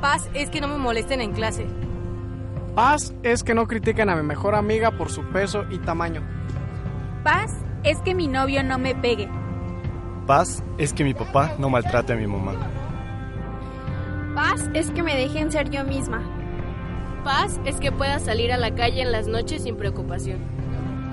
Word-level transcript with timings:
Paz 0.00 0.30
es 0.34 0.48
que 0.50 0.60
no 0.60 0.68
me 0.68 0.78
molesten 0.78 1.20
en 1.20 1.32
clase. 1.32 1.66
Paz 2.74 3.12
es 3.22 3.42
que 3.42 3.54
no 3.54 3.66
critiquen 3.66 4.08
a 4.08 4.16
mi 4.16 4.22
mejor 4.22 4.54
amiga 4.54 4.90
por 4.92 5.10
su 5.10 5.22
peso 5.30 5.64
y 5.70 5.78
tamaño. 5.78 6.22
Paz 7.22 7.50
es 7.84 7.98
que 8.02 8.14
mi 8.14 8.28
novio 8.28 8.62
no 8.62 8.78
me 8.78 8.94
pegue. 8.94 9.28
Paz 10.26 10.62
es 10.78 10.92
que 10.92 11.04
mi 11.04 11.12
papá 11.12 11.54
no 11.58 11.68
maltrate 11.68 12.12
a 12.12 12.16
mi 12.16 12.26
mamá. 12.26 12.54
Paz 14.34 14.70
es 14.72 14.90
que 14.92 15.02
me 15.02 15.16
dejen 15.16 15.50
ser 15.50 15.70
yo 15.70 15.84
misma. 15.84 16.22
Paz 17.24 17.60
es 17.64 17.76
que 17.76 17.92
pueda 17.92 18.18
salir 18.20 18.52
a 18.52 18.56
la 18.56 18.74
calle 18.74 19.02
en 19.02 19.12
las 19.12 19.26
noches 19.26 19.64
sin 19.64 19.76
preocupación. 19.76 20.38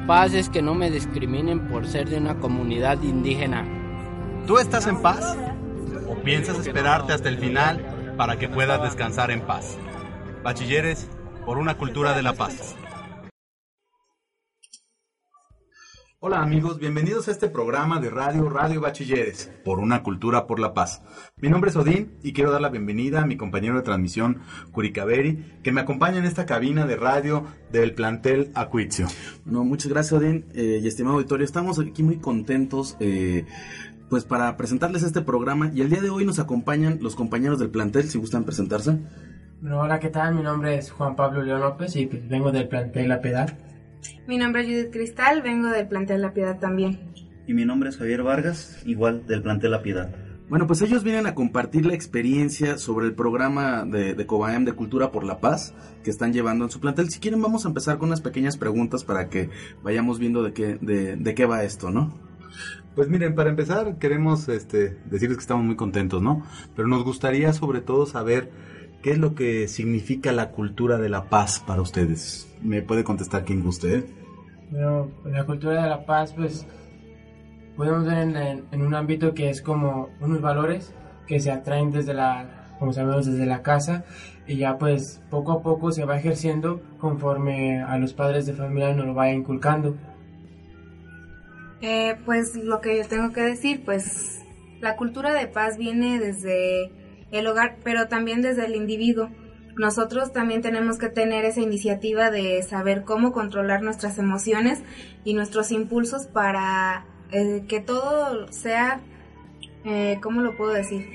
Paz 0.08 0.34
es 0.34 0.50
que 0.50 0.62
no 0.62 0.74
me 0.74 0.90
discriminen 0.90 1.68
por 1.68 1.86
ser 1.86 2.08
de 2.08 2.18
una 2.18 2.40
comunidad 2.40 3.02
indígena. 3.02 3.66
¿Tú 4.46 4.58
estás 4.58 4.88
en 4.88 5.02
paz? 5.02 5.36
¿O 6.28 6.30
piensas 6.30 6.60
esperarte 6.60 7.14
hasta 7.14 7.30
el 7.30 7.38
final 7.38 8.14
para 8.18 8.38
que 8.38 8.50
puedas 8.50 8.84
descansar 8.84 9.32
en 9.32 9.40
paz? 9.40 9.78
Bachilleres 10.44 11.08
por 11.46 11.58
una 11.58 11.78
cultura 11.78 12.14
de 12.18 12.22
la 12.22 12.34
paz. 12.34 12.76
Hola 16.20 16.42
amigos, 16.42 16.80
bienvenidos 16.80 17.30
a 17.30 17.32
este 17.32 17.48
programa 17.48 18.02
de 18.02 18.10
radio 18.10 18.50
Radio 18.50 18.82
Bachilleres 18.82 19.54
por 19.64 19.80
una 19.80 20.04
cultura 20.04 20.48
por 20.48 20.60
la 20.60 20.74
paz. 20.74 21.02
Mi 21.38 21.48
nombre 21.48 21.70
es 21.70 21.78
Odín 21.78 22.18
y 22.22 22.34
quiero 22.34 22.52
dar 22.52 22.60
la 22.60 22.70
bienvenida 22.70 23.22
a 23.22 23.26
mi 23.26 23.38
compañero 23.38 23.76
de 23.76 23.84
transmisión 23.84 24.42
Curicaveri 24.72 25.60
que 25.64 25.72
me 25.72 25.80
acompaña 25.80 26.18
en 26.18 26.26
esta 26.26 26.46
cabina 26.46 26.86
de 26.86 26.98
radio 26.98 27.46
del 27.72 27.94
plantel 27.94 28.52
Acuizio. 28.54 29.08
No, 29.46 29.64
muchas 29.64 29.94
gracias 29.94 30.20
Odín 30.20 30.46
eh, 30.56 30.82
y 30.84 30.88
estimado 30.88 31.16
auditorio, 31.16 31.46
estamos 31.46 31.80
aquí 31.80 32.04
muy 32.04 32.18
contentos 32.18 32.98
eh, 33.00 33.46
pues 34.10 34.24
para 34.24 34.56
presentarles 34.58 35.04
este 35.04 35.22
programa 35.22 35.72
y 35.74 35.82
el 35.82 35.90
día 35.90 36.02
de 36.02 36.10
hoy 36.10 36.26
nos 36.26 36.40
acompañan 36.40 37.00
los 37.02 37.16
compañeros 37.16 37.60
del 37.60 37.70
plantel, 37.70 38.10
si 38.10 38.18
gustan 38.18 38.44
presentarse. 38.44 38.98
Bueno, 39.62 39.82
hola, 39.82 40.00
¿qué 40.00 40.10
tal? 40.10 40.36
Mi 40.36 40.44
nombre 40.44 40.78
es 40.78 40.92
Juan 40.92 41.16
Pablo 41.16 41.42
León 41.42 41.62
López 41.62 41.96
y 41.96 42.06
pues 42.06 42.28
vengo 42.30 42.52
del 42.52 42.68
plantel 42.68 43.10
La 43.10 43.22
Piedad. 43.22 43.58
Mi 44.28 44.38
nombre 44.38 44.62
es 44.62 44.68
Judith 44.68 44.94
Cristal, 44.94 45.42
vengo 45.42 45.70
del 45.70 45.88
plantel 45.88 46.22
La 46.22 46.34
Piedad 46.34 46.60
también. 46.60 47.00
Y 47.48 47.54
mi 47.54 47.66
nombre 47.66 47.90
es 47.90 47.98
Javier 47.98 48.24
Vargas, 48.24 48.82
igual 48.86 49.26
del 49.26 49.42
plantel 49.42 49.72
La 49.72 49.82
Piedad. 49.82 50.10
Bueno, 50.50 50.66
pues 50.66 50.82
ellos 50.82 51.04
vienen 51.04 51.26
a 51.26 51.36
compartir 51.36 51.86
la 51.86 51.94
experiencia 51.94 52.78
sobre 52.78 53.08
el 53.08 53.14
programa 53.14 53.84
de, 53.84 54.14
de 54.14 54.26
Cobaem 54.26 54.64
de 54.64 54.72
Cultura 54.72 55.12
por 55.12 55.26
la 55.26 55.42
Paz 55.42 55.74
que 56.04 56.10
están 56.10 56.32
llevando 56.32 56.64
en 56.64 56.72
su 56.72 56.80
plantel. 56.80 57.10
Si 57.10 57.20
quieren, 57.20 57.42
vamos 57.42 57.66
a 57.66 57.68
empezar 57.68 57.98
con 57.98 58.08
unas 58.08 58.22
pequeñas 58.22 58.56
preguntas 58.56 59.04
para 59.04 59.28
que 59.28 59.50
vayamos 59.84 60.20
viendo 60.20 60.44
de 60.44 60.54
qué, 60.54 60.78
de, 60.80 61.18
de 61.18 61.36
qué 61.36 61.46
va 61.46 61.64
esto, 61.64 61.90
¿no? 61.90 62.18
Pues 62.98 63.10
miren, 63.10 63.36
para 63.36 63.52
empezar 63.52 63.98
queremos 64.00 64.50
este, 64.50 64.98
decirles 65.06 65.38
que 65.38 65.42
estamos 65.42 65.64
muy 65.64 65.76
contentos, 65.76 66.20
¿no? 66.20 66.42
Pero 66.76 66.88
nos 66.88 67.04
gustaría 67.04 67.54
sobre 67.54 67.80
todo 67.80 68.08
saber 68.08 68.50
qué 69.04 69.12
es 69.12 69.20
lo 69.20 69.36
que 69.36 69.68
significa 69.68 70.32
la 70.32 70.50
cultura 70.50 70.98
de 70.98 71.08
la 71.08 71.26
paz 71.26 71.60
para 71.60 71.84
ustedes. 71.84 72.52
¿Me 72.64 72.82
puede 72.82 73.04
contestar 73.04 73.46
quien 73.46 73.62
guste? 73.62 73.98
Eh? 73.98 74.04
Bueno, 74.72 75.12
la 75.26 75.46
cultura 75.46 75.84
de 75.84 75.90
la 75.90 76.08
paz, 76.08 76.34
pues 76.34 76.66
podemos 77.76 78.04
ver 78.04 78.18
en, 78.18 78.36
en, 78.72 78.82
un 78.82 78.96
ámbito 78.96 79.36
que 79.36 79.52
es 79.52 79.62
como 79.62 80.10
unos 80.20 80.42
valores 80.42 80.92
que 81.28 81.40
se 81.40 81.52
atraen 81.52 81.92
desde 81.92 82.16
la, 82.16 82.74
como 82.80 82.94
sabemos, 82.94 83.28
desde 83.28 83.46
la 83.46 83.62
casa 83.62 84.06
y 84.48 84.58
ya 84.58 84.80
pues 84.80 85.22
poco 85.30 85.52
a 85.52 85.62
poco 85.62 85.92
se 85.92 86.04
va 86.04 86.18
ejerciendo 86.18 86.82
conforme 86.98 87.80
a 87.80 88.00
los 88.00 88.14
padres 88.14 88.48
de 88.48 88.54
familia 88.54 88.96
nos 88.96 89.06
lo 89.06 89.14
vayan 89.14 89.42
inculcando. 89.42 89.96
Eh, 91.82 92.16
pues 92.26 92.56
lo 92.56 92.82
que 92.82 92.98
yo 92.98 93.08
tengo 93.08 93.34
que 93.34 93.42
decir, 93.42 93.84
pues 93.86 94.42
la 94.80 94.96
cultura 94.96 95.34
de 95.34 95.48
paz 95.48 95.78
viene 95.78 96.20
desde 96.20 96.92
el 97.32 97.48
hogar, 97.48 97.78
pero 97.84 98.08
también 98.08 98.42
desde 98.42 98.66
el 98.66 98.76
individuo. 98.76 99.30
Nosotros 99.76 100.34
también 100.34 100.62
tenemos 100.64 100.98
que 100.98 101.10
tener 101.10 101.46
esa 101.46 101.62
iniciativa 101.62 102.32
de 102.32 102.64
saber 102.64 103.04
cómo 103.04 103.32
controlar 103.32 103.84
nuestras 103.84 104.18
emociones 104.18 104.82
y 105.24 105.36
nuestros 105.36 105.72
impulsos 105.72 106.26
para 106.26 107.06
eh, 107.32 107.64
que 107.68 107.80
todo 107.80 108.52
sea, 108.52 109.02
eh, 109.86 110.18
¿cómo 110.22 110.42
lo 110.42 110.58
puedo 110.58 110.72
decir? 110.72 111.06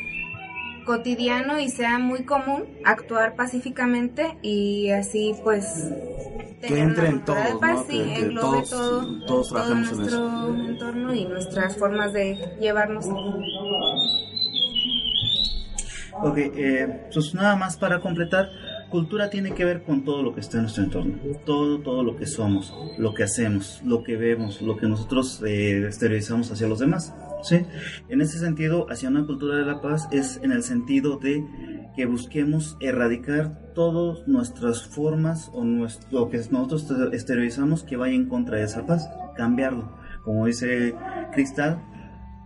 cotidiano 0.84 1.60
y 1.60 1.68
sea 1.68 1.98
muy 1.98 2.24
común 2.24 2.64
actuar 2.84 3.36
pacíficamente 3.36 4.36
y 4.42 4.90
así 4.90 5.34
pues 5.42 5.90
que 6.68 6.78
entre 6.78 7.08
en 7.08 7.22
¿no? 7.26 7.84
sí, 7.88 7.98
que, 7.98 8.14
que 8.14 8.34
todos, 8.34 8.70
todo, 8.70 9.00
todos 9.26 9.26
todo 9.26 9.42
trabajemos 9.48 9.90
en 9.90 9.96
nuestro 9.98 10.18
eso. 10.18 10.68
entorno 10.68 11.14
y 11.14 11.24
nuestras 11.24 11.76
formas 11.76 12.12
de 12.12 12.56
llevarnos. 12.60 13.06
Ok, 16.14 16.38
eh, 16.38 17.08
pues 17.12 17.34
nada 17.34 17.56
más 17.56 17.76
para 17.76 18.00
completar, 18.00 18.50
cultura 18.90 19.30
tiene 19.30 19.52
que 19.52 19.64
ver 19.64 19.82
con 19.82 20.04
todo 20.04 20.22
lo 20.22 20.34
que 20.34 20.40
está 20.40 20.58
en 20.58 20.64
nuestro 20.64 20.84
entorno, 20.84 21.18
todo, 21.46 21.80
todo 21.80 22.02
lo 22.02 22.16
que 22.16 22.26
somos, 22.26 22.72
lo 22.98 23.14
que 23.14 23.24
hacemos, 23.24 23.80
lo 23.84 24.02
que 24.02 24.16
vemos, 24.16 24.60
lo 24.60 24.76
que 24.76 24.86
nosotros 24.86 25.42
eh, 25.46 25.84
exteriorizamos 25.86 26.50
hacia 26.52 26.68
los 26.68 26.78
demás. 26.78 27.12
¿Sí? 27.42 27.66
En 28.08 28.20
ese 28.20 28.38
sentido, 28.38 28.86
hacia 28.90 29.08
una 29.08 29.26
cultura 29.26 29.56
de 29.56 29.64
la 29.64 29.80
paz 29.80 30.08
es 30.10 30.40
en 30.42 30.52
el 30.52 30.62
sentido 30.62 31.18
de 31.18 31.44
que 31.96 32.06
busquemos 32.06 32.76
erradicar 32.80 33.72
todas 33.74 34.26
nuestras 34.26 34.86
formas 34.86 35.50
o 35.52 35.64
nuestro, 35.64 36.08
lo 36.10 36.30
que 36.30 36.38
nosotros 36.50 36.86
exteriorizamos 37.12 37.82
que 37.84 37.96
vaya 37.96 38.14
en 38.14 38.28
contra 38.28 38.58
de 38.58 38.64
esa 38.64 38.86
paz, 38.86 39.08
cambiarlo. 39.36 39.92
Como 40.24 40.46
dice 40.46 40.94
Cristal, 41.32 41.82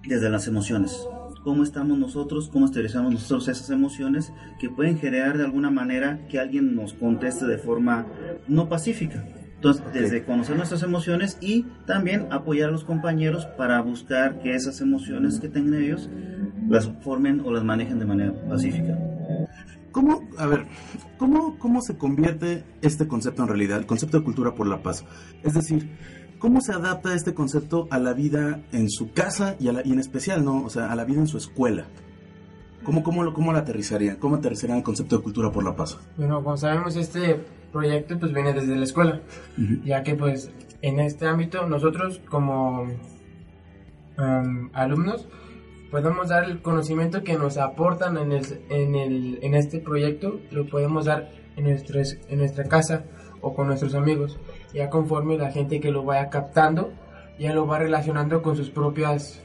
desde 0.07 0.31
las 0.31 0.47
emociones. 0.47 1.07
Cómo 1.43 1.63
estamos 1.63 1.97
nosotros, 1.99 2.49
cómo 2.49 2.67
exteriorizamos 2.67 3.13
nosotros 3.13 3.49
esas 3.49 3.71
emociones 3.71 4.33
que 4.59 4.69
pueden 4.69 4.99
generar 4.99 5.39
de 5.39 5.45
alguna 5.45 5.71
manera 5.71 6.27
que 6.29 6.41
alguien 6.41 6.75
nos 6.75 6.93
conteste 6.95 7.47
de 7.47 7.59
forma 7.59 8.07
no 8.49 8.69
pacífica. 8.69 9.25
Entonces, 9.67 9.93
desde 9.93 10.25
conocer 10.25 10.57
nuestras 10.57 10.83
emociones 10.83 11.39
y 11.41 11.65
también 11.87 12.29
apoyar 12.31 12.69
a 12.69 12.73
los 12.73 12.85
compañeros 12.85 13.47
para 13.47 13.81
buscar 13.81 14.39
que 14.41 14.55
esas 14.55 14.81
emociones 14.81 15.41
que 15.41 15.49
tengan 15.49 15.83
ellos 15.83 16.09
las 16.69 16.89
formen 17.03 17.41
o 17.41 17.51
las 17.51 17.65
manejen 17.65 17.99
de 17.99 18.05
manera 18.05 18.33
pacífica. 18.49 18.97
¿Cómo, 19.91 20.21
a 20.39 20.47
ver, 20.47 20.67
cómo, 21.19 21.59
cómo 21.59 21.81
se 21.81 21.97
convierte 21.97 22.65
este 22.83 23.09
concepto 23.09 23.43
en 23.43 23.49
realidad, 23.49 23.79
el 23.79 23.87
concepto 23.87 24.19
de 24.19 24.25
cultura 24.25 24.55
por 24.55 24.67
la 24.67 24.83
paz? 24.83 25.05
Es 25.43 25.55
decir, 25.55 25.91
¿cómo 26.39 26.61
se 26.61 26.73
adapta 26.73 27.15
este 27.15 27.35
concepto 27.35 27.89
a 27.91 27.99
la 27.99 28.13
vida 28.13 28.61
en 28.73 28.91
su 28.91 29.13
casa 29.13 29.57
y, 29.59 29.69
a 29.69 29.73
la, 29.73 29.83
y 29.85 29.93
en 29.93 29.99
especial, 29.99 30.45
¿no? 30.45 30.65
O 30.65 30.71
sea, 30.71 30.93
a 30.93 30.97
la 30.97 31.05
vida 31.05 31.21
en 31.21 31.27
su 31.27 31.39
escuela? 31.39 31.87
¿Cómo, 32.85 33.03
cómo, 33.03 33.25
lo, 33.25 33.33
¿Cómo 33.33 33.53
lo 33.53 33.59
aterrizaría? 33.59 34.19
¿Cómo 34.19 34.37
aterrizaría 34.37 34.77
el 34.77 34.85
concepto 34.85 35.17
de 35.17 35.23
cultura 35.23 35.51
por 35.51 35.65
la 35.65 35.75
paz? 35.75 35.99
Bueno, 36.17 36.45
como 36.45 36.57
sabemos, 36.57 36.95
este 36.95 37.41
proyecto 37.77 38.19
pues 38.19 38.33
viene 38.33 38.53
desde 38.53 38.75
la 38.77 38.85
escuela, 38.85 39.21
uh 39.59 39.61
-huh. 39.61 39.85
ya 39.85 40.03
que 40.03 40.15
pues 40.15 40.51
en 40.83 41.01
este 41.01 41.27
ámbito 41.27 41.67
nosotros 41.67 42.21
como 42.29 42.83
um, 44.19 44.71
alumnos 44.73 45.29
podemos 45.91 46.29
dar 46.29 46.45
el 46.45 46.61
conocimiento 46.63 47.23
que 47.23 47.35
nos 47.35 47.57
aportan 47.59 48.17
en, 48.17 48.33
el, 48.33 48.45
en, 48.71 48.95
el, 48.95 49.39
en 49.43 49.55
este 49.55 49.79
proyecto, 49.79 50.41
lo 50.51 50.67
podemos 50.67 51.05
dar 51.05 51.31
en, 51.57 51.65
nuestros, 51.65 52.17
en 52.29 52.39
nuestra 52.39 52.65
casa 52.65 53.05
o 53.41 53.55
con 53.55 53.67
nuestros 53.69 53.95
amigos, 53.95 54.39
ya 54.75 54.91
conforme 54.91 55.39
la 55.39 55.51
gente 55.53 55.81
que 55.81 55.91
lo 55.91 56.05
vaya 56.05 56.29
captando, 56.29 56.93
ya 57.39 57.53
lo 57.53 57.67
va 57.67 57.79
relacionando 57.79 58.43
con 58.43 58.57
sus 58.57 58.71
propias 58.71 59.41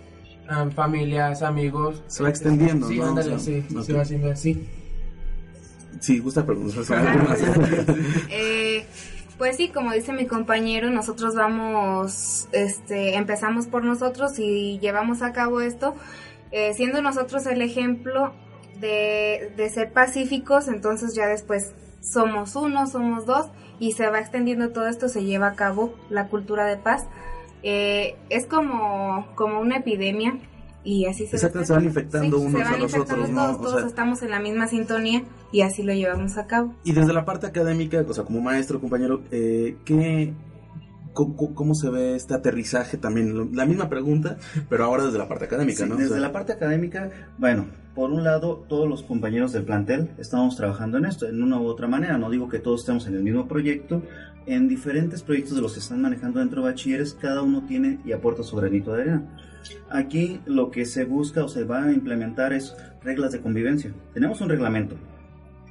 um, 0.49 0.71
familias, 0.71 1.41
amigos. 1.41 2.01
Se 2.07 2.23
va 2.23 2.29
extendiendo, 2.29 2.87
sí, 2.87 2.97
¿no? 2.97 3.05
Ándale, 3.05 3.35
o 3.35 3.39
sea, 3.39 3.61
sí, 3.61 3.65
okay. 3.69 3.83
se 3.83 3.93
va 3.93 4.01
haciendo 4.01 4.31
así. 4.31 4.67
Sí, 6.01 6.19
gusta 6.19 6.45
preguntar. 6.45 6.83
eh, 8.29 8.85
pues 9.37 9.55
sí, 9.55 9.69
como 9.69 9.93
dice 9.93 10.11
mi 10.11 10.25
compañero, 10.25 10.89
nosotros 10.89 11.35
vamos, 11.35 12.49
este, 12.51 13.15
empezamos 13.15 13.67
por 13.67 13.85
nosotros 13.85 14.37
y 14.39 14.79
llevamos 14.79 15.21
a 15.21 15.31
cabo 15.31 15.61
esto, 15.61 15.95
eh, 16.51 16.73
siendo 16.73 17.01
nosotros 17.01 17.45
el 17.45 17.61
ejemplo 17.61 18.33
de, 18.79 19.53
de 19.55 19.69
ser 19.69 19.93
pacíficos, 19.93 20.67
entonces 20.67 21.15
ya 21.15 21.27
después 21.27 21.73
somos 22.01 22.55
uno, 22.55 22.87
somos 22.87 23.25
dos 23.25 23.47
y 23.79 23.93
se 23.93 24.09
va 24.09 24.19
extendiendo 24.19 24.71
todo 24.71 24.87
esto, 24.87 25.07
se 25.07 25.23
lleva 25.23 25.47
a 25.47 25.55
cabo 25.55 25.93
la 26.09 26.27
cultura 26.27 26.65
de 26.65 26.77
paz. 26.77 27.07
Eh, 27.63 28.15
es 28.29 28.47
como, 28.47 29.27
como 29.35 29.59
una 29.59 29.77
epidemia 29.77 30.35
y 30.83 31.05
así 31.05 31.27
se, 31.27 31.35
Exacto, 31.35 31.63
se 31.63 31.73
van 31.73 31.83
infectando 31.85 32.37
Sí, 32.39 32.45
unos 32.45 32.51
se 32.59 32.63
van 32.65 32.73
a 32.73 32.77
los 32.77 32.93
infectando 32.93 33.23
otros, 33.23 33.29
¿no? 33.35 33.41
todos, 33.45 33.55
O 33.57 33.61
todos 33.61 33.79
sea- 33.79 33.87
estamos 33.87 34.21
en 34.23 34.29
la 34.31 34.39
misma 34.39 34.67
sintonía 34.67 35.23
y 35.51 35.61
así 35.61 35.83
lo 35.83 35.93
llevamos 35.93 36.37
a 36.37 36.47
cabo. 36.47 36.73
Y 36.83 36.93
desde 36.93 37.13
la 37.13 37.25
parte 37.25 37.45
académica, 37.47 38.03
o 38.07 38.13
sea, 38.13 38.23
como 38.23 38.41
maestro, 38.41 38.79
compañero, 38.79 39.21
eh, 39.31 39.75
¿qué, 39.85 40.33
cómo, 41.13 41.53
cómo- 41.53 41.75
se 41.75 41.89
ve 41.89 42.15
este 42.15 42.33
aterrizaje 42.33 42.97
también? 42.97 43.55
La 43.55 43.65
misma 43.65 43.89
pregunta, 43.89 44.37
pero 44.69 44.85
ahora 44.85 45.05
desde 45.05 45.17
la 45.17 45.27
parte 45.27 45.45
académica, 45.45 45.83
Sí, 45.83 45.89
¿no? 45.89 45.95
O 45.95 45.97
desde 45.97 46.11
sea, 46.13 46.19
la 46.21 46.31
parte 46.31 46.53
académica, 46.53 47.09
bueno, 47.37 47.65
por 47.95 48.11
un 48.11 48.23
lado, 48.23 48.65
todos 48.69 48.87
los 48.87 49.03
compañeros 49.03 49.51
del 49.51 49.63
plantel 49.65 50.11
estamos 50.17 50.55
trabajando 50.55 50.97
en 50.97 51.05
esto, 51.05 51.27
en 51.27 51.43
una 51.43 51.59
u 51.59 51.65
otra 51.67 51.87
manera. 51.87 52.17
No 52.17 52.29
digo 52.29 52.47
que 52.49 52.59
todos 52.59 52.79
estemos 52.81 53.05
en 53.07 53.15
el 53.15 53.23
mismo 53.23 53.47
proyecto. 53.47 54.01
En 54.47 54.67
diferentes 54.67 55.21
proyectos 55.21 55.55
de 55.55 55.61
los 55.61 55.73
que 55.73 55.79
están 55.81 56.01
manejando 56.01 56.39
dentro 56.39 56.63
de 56.63 56.71
bachilleres, 56.71 57.13
cada 57.13 57.41
uno 57.43 57.63
tiene 57.67 57.99
y 58.05 58.11
aporta 58.13 58.41
su 58.43 58.55
granito 58.55 58.93
de 58.93 59.01
arena. 59.03 59.37
Aquí 59.89 60.39
lo 60.45 60.71
que 60.71 60.85
se 60.85 61.05
busca 61.05 61.43
o 61.43 61.47
se 61.47 61.63
va 61.63 61.83
a 61.83 61.91
implementar 61.91 62.53
es 62.53 62.75
reglas 63.03 63.31
de 63.31 63.41
convivencia. 63.41 63.93
Tenemos 64.13 64.41
un 64.41 64.49
reglamento 64.49 64.95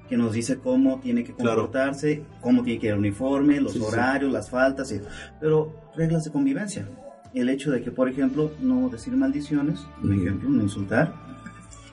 que 0.08 0.16
nos 0.16 0.32
dice 0.32 0.58
cómo 0.58 0.98
tiene 1.00 1.22
que 1.24 1.32
Claro. 1.34 1.62
comportarse, 1.62 2.22
cómo 2.40 2.62
tiene 2.64 2.80
que 2.80 2.86
ir 2.88 2.92
el 2.94 2.98
uniforme, 2.98 3.60
los 3.60 3.72
Sí, 3.72 3.78
sí. 3.78 3.84
horarios, 3.86 4.32
las 4.32 4.50
faltas, 4.50 4.90
y- 4.92 5.00
pero 5.40 5.72
reglas 5.96 6.24
de 6.24 6.32
convivencia. 6.32 6.88
El 7.32 7.48
hecho 7.48 7.70
de 7.70 7.80
que, 7.80 7.92
por 7.92 8.08
ejemplo, 8.08 8.50
no 8.60 8.88
decir 8.88 9.12
maldiciones, 9.14 9.80
por 10.00 10.10
Ujú. 10.10 10.20
ejemplo, 10.20 10.48
no 10.50 10.62
insultar. 10.62 11.14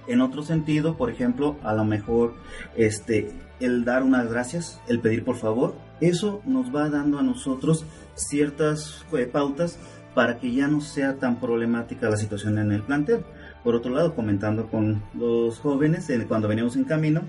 En 0.08 0.22
otro 0.22 0.42
sentido, 0.42 0.98
por 0.98 1.12
ejemplo, 1.12 1.58
a 1.64 1.74
lo 1.76 1.84
mejor 1.86 2.34
este, 2.76 3.30
el 3.60 3.86
dar 3.86 4.02
unas 4.04 4.30
gracias, 4.30 4.80
el 4.88 5.00
pedir 5.00 5.24
por 5.24 5.36
favor, 5.36 5.76
eso 6.02 6.42
nos 6.46 6.74
va 6.74 6.90
dando 6.90 7.20
a 7.20 7.24
nosotros 7.24 7.86
ciertas 8.16 9.06
eh, 9.14 9.26
pautas 9.32 9.78
para 10.18 10.40
que 10.40 10.52
ya 10.52 10.68
no 10.68 10.82
sea 10.82 11.18
tan 11.18 11.40
problemática 11.40 12.10
la 12.10 12.18
situación 12.18 12.58
en 12.58 12.72
el 12.72 12.82
plantel. 12.82 13.24
Por 13.64 13.76
otro 13.76 13.94
lado, 13.94 14.16
comentando 14.16 14.66
con 14.66 15.04
los 15.14 15.60
jóvenes, 15.60 16.12
cuando 16.28 16.48
veníamos 16.48 16.76
en 16.76 16.86
camino, 16.86 17.22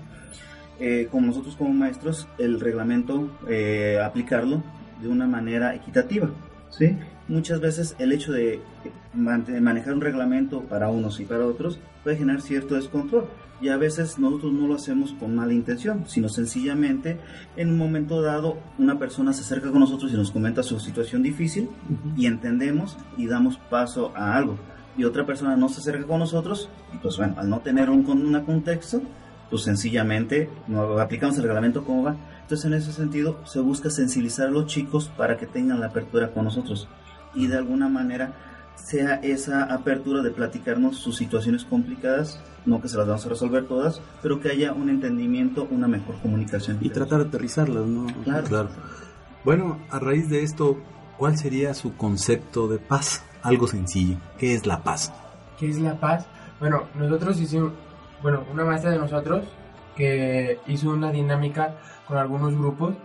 eh, 0.79 1.07
como 1.11 1.27
nosotros 1.27 1.55
como 1.55 1.71
maestros, 1.71 2.27
el 2.39 2.59
reglamento, 2.59 3.29
eh, 3.47 3.99
aplicarlo 4.03 4.63
de 5.03 5.07
una 5.07 5.27
manera 5.27 5.75
equitativa. 5.75 6.31
¿sí? 6.71 6.97
Muchas 7.29 7.61
veces 7.61 7.95
el 7.99 8.11
hecho 8.11 8.33
de 8.33 8.59
manejar 9.13 9.93
un 9.93 10.01
reglamento 10.01 10.61
para 10.63 10.89
unos 10.89 11.19
y 11.19 11.25
para 11.25 11.45
otros 11.45 11.79
puede 12.03 12.17
generar 12.17 12.41
cierto 12.41 12.75
descontrol. 12.75 13.25
Y 13.61 13.67
a 13.69 13.77
veces 13.77 14.17
nosotros 14.19 14.53
no 14.53 14.67
lo 14.67 14.75
hacemos 14.75 15.13
con 15.19 15.35
mala 15.35 15.53
intención, 15.53 16.05
sino 16.07 16.29
sencillamente 16.29 17.17
en 17.57 17.69
un 17.69 17.77
momento 17.77 18.21
dado 18.21 18.57
una 18.77 18.97
persona 18.97 19.33
se 19.33 19.41
acerca 19.41 19.69
con 19.69 19.81
nosotros 19.81 20.11
y 20.13 20.15
nos 20.15 20.31
comenta 20.31 20.63
su 20.63 20.79
situación 20.79 21.23
difícil 21.23 21.69
y 22.15 22.25
entendemos 22.25 22.97
y 23.17 23.27
damos 23.27 23.57
paso 23.69 24.13
a 24.15 24.35
algo. 24.35 24.57
Y 24.97 25.03
otra 25.03 25.25
persona 25.25 25.55
no 25.57 25.67
se 25.69 25.81
acerca 25.81 26.05
con 26.07 26.19
nosotros 26.19 26.69
y 26.93 26.97
pues 26.97 27.17
bueno, 27.17 27.35
al 27.37 27.49
no 27.49 27.59
tener 27.59 27.89
un, 27.89 28.03
con- 28.03 28.25
un 28.33 28.41
contexto, 28.45 29.01
pues 29.49 29.63
sencillamente 29.63 30.49
no 30.67 30.97
aplicamos 30.99 31.37
el 31.37 31.43
reglamento 31.43 31.83
como 31.83 32.03
va. 32.03 32.15
Entonces 32.43 32.65
en 32.65 32.73
ese 32.73 32.93
sentido 32.93 33.39
se 33.45 33.59
busca 33.59 33.89
sensibilizar 33.89 34.47
a 34.47 34.51
los 34.51 34.67
chicos 34.67 35.11
para 35.17 35.35
que 35.37 35.45
tengan 35.45 35.81
la 35.81 35.87
apertura 35.87 36.31
con 36.31 36.45
nosotros 36.45 36.87
y 37.33 37.47
de 37.47 37.57
alguna 37.57 37.89
manera 37.89 38.33
sea 38.75 39.15
esa 39.15 39.63
apertura 39.63 40.21
de 40.21 40.31
platicarnos 40.31 40.97
sus 40.97 41.17
situaciones 41.17 41.65
complicadas, 41.65 42.41
no 42.65 42.81
que 42.81 42.87
se 42.87 42.97
las 42.97 43.07
vamos 43.07 43.25
a 43.25 43.29
resolver 43.29 43.67
todas, 43.67 44.01
pero 44.21 44.39
que 44.39 44.49
haya 44.49 44.73
un 44.73 44.89
entendimiento, 44.89 45.67
una 45.69 45.87
mejor 45.87 46.15
comunicación. 46.21 46.77
Y 46.81 46.89
tratar 46.89 47.19
de 47.19 47.27
aterrizarlas, 47.27 47.85
¿no? 47.85 48.07
Claro. 48.23 48.69
Bueno, 49.43 49.79
a 49.89 49.99
raíz 49.99 50.29
de 50.29 50.43
esto, 50.43 50.77
¿cuál 51.17 51.37
sería 51.37 51.73
su 51.73 51.95
concepto 51.95 52.67
de 52.67 52.79
paz? 52.79 53.23
Algo 53.41 53.67
sencillo. 53.67 54.17
¿Qué 54.37 54.53
es 54.53 54.65
la 54.65 54.83
paz? 54.83 55.13
¿Qué 55.57 55.69
es 55.69 55.79
la 55.79 55.99
paz? 55.99 56.25
Bueno, 56.59 56.83
nosotros 56.95 57.39
hicimos, 57.39 57.71
bueno, 58.21 58.43
una 58.51 58.65
maestra 58.65 58.91
de 58.91 58.97
nosotros 58.97 59.45
que 59.95 60.59
hizo 60.67 60.89
una 60.89 61.11
dinámica 61.11 61.75
con 62.07 62.17
algunos 62.17 62.55
grupos 62.55 62.95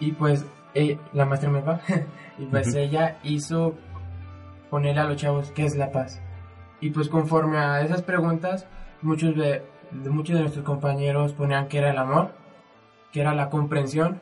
y 0.00 0.12
pues 0.12 0.44
eh, 0.74 0.98
la 1.12 1.24
maestra 1.24 1.50
me 1.50 1.60
va 1.60 1.80
y 2.38 2.44
pues 2.46 2.68
Ujú. 2.68 2.78
ella 2.78 3.18
hizo 3.24 3.74
ponerle 4.70 5.00
a 5.00 5.04
los 5.04 5.16
chavos 5.16 5.50
qué 5.52 5.64
es 5.64 5.76
la 5.76 5.90
paz 5.92 6.20
y 6.80 6.90
pues 6.90 7.08
conforme 7.08 7.58
a 7.58 7.80
esas 7.82 8.02
preguntas 8.02 8.66
muchos 9.02 9.34
de, 9.36 9.62
de 9.90 10.10
muchos 10.10 10.36
de 10.36 10.42
nuestros 10.42 10.64
compañeros 10.64 11.32
ponían 11.32 11.68
que 11.68 11.78
era 11.78 11.90
el 11.90 11.98
amor 11.98 12.32
que 13.12 13.20
era 13.20 13.34
la 13.34 13.48
comprensión 13.50 14.20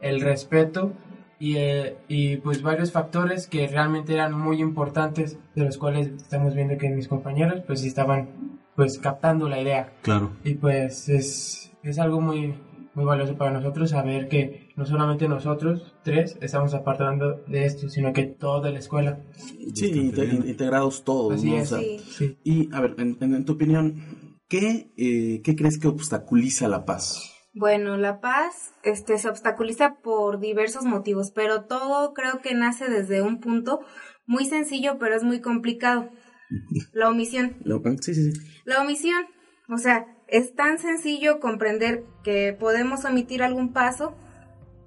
el 0.00 0.20
respeto 0.20 0.92
y, 1.40 1.56
eh, 1.56 1.96
y 2.08 2.36
pues 2.38 2.62
varios 2.62 2.90
factores 2.92 3.46
que 3.46 3.66
realmente 3.68 4.12
eran 4.14 4.32
muy 4.32 4.60
importantes 4.60 5.38
de 5.54 5.64
los 5.64 5.78
cuales 5.78 6.08
estamos 6.08 6.54
viendo 6.54 6.76
que 6.78 6.88
mis 6.88 7.08
compañeros 7.08 7.60
pues 7.66 7.84
estaban 7.84 8.28
pues 8.76 8.98
captando 8.98 9.48
la 9.48 9.60
idea 9.60 9.90
Claro. 10.02 10.30
y 10.44 10.54
pues 10.54 11.08
es, 11.08 11.72
es 11.82 11.98
algo 11.98 12.20
muy 12.20 12.54
muy 12.98 13.06
valioso 13.06 13.36
para 13.38 13.52
nosotros 13.52 13.90
saber 13.90 14.28
que 14.28 14.68
no 14.76 14.84
solamente 14.84 15.28
nosotros 15.28 15.94
tres 16.04 16.36
estamos 16.40 16.74
apartando 16.74 17.44
de 17.46 17.64
esto 17.64 17.88
sino 17.88 18.12
que 18.12 18.24
toda 18.24 18.70
la 18.70 18.78
escuela 18.80 19.20
Sí, 19.74 19.90
inte- 19.92 20.24
in- 20.24 20.48
integrados 20.48 21.04
todos, 21.04 21.34
Así 21.34 21.50
¿no? 21.50 21.56
es. 21.58 21.72
O 21.72 21.76
sea, 21.78 21.84
Sí. 22.10 22.36
Y, 22.44 22.74
a 22.74 22.80
ver, 22.80 22.94
en, 22.98 23.16
en- 23.20 23.34
en 23.34 23.44
tu 23.44 23.52
opinión, 23.52 24.02
¿qué, 24.48 24.92
eh, 24.96 25.40
¿qué 25.42 25.54
crees 25.56 25.78
que 25.78 25.88
obstaculiza 25.88 26.66
la 26.68 26.84
paz? 26.84 27.32
Bueno, 27.54 27.96
la 27.96 28.20
paz 28.20 28.72
este, 28.82 29.16
se 29.18 29.28
obstaculiza 29.28 29.96
por 30.02 30.38
diversos 30.40 30.84
motivos, 30.84 31.30
pero 31.34 31.64
todo 31.64 32.12
creo 32.14 32.40
que 32.42 32.54
nace 32.54 32.88
desde 32.90 33.22
un 33.22 33.40
punto 33.40 33.80
muy 34.26 34.44
sencillo, 34.44 34.98
pero 34.98 35.14
es 35.16 35.22
muy 35.24 35.40
complicado. 35.40 36.10
La 36.92 37.08
omisión. 37.08 37.56
Sí, 38.00 38.14
sí, 38.14 38.32
sí. 38.32 38.40
La 38.64 38.80
omisión, 38.82 39.24
o 39.68 39.78
sea, 39.78 40.06
es 40.28 40.54
tan 40.54 40.78
sencillo 40.78 41.40
comprender 41.40 42.04
que 42.22 42.56
podemos 42.58 43.04
omitir 43.04 43.42
algún 43.42 43.72
paso, 43.72 44.14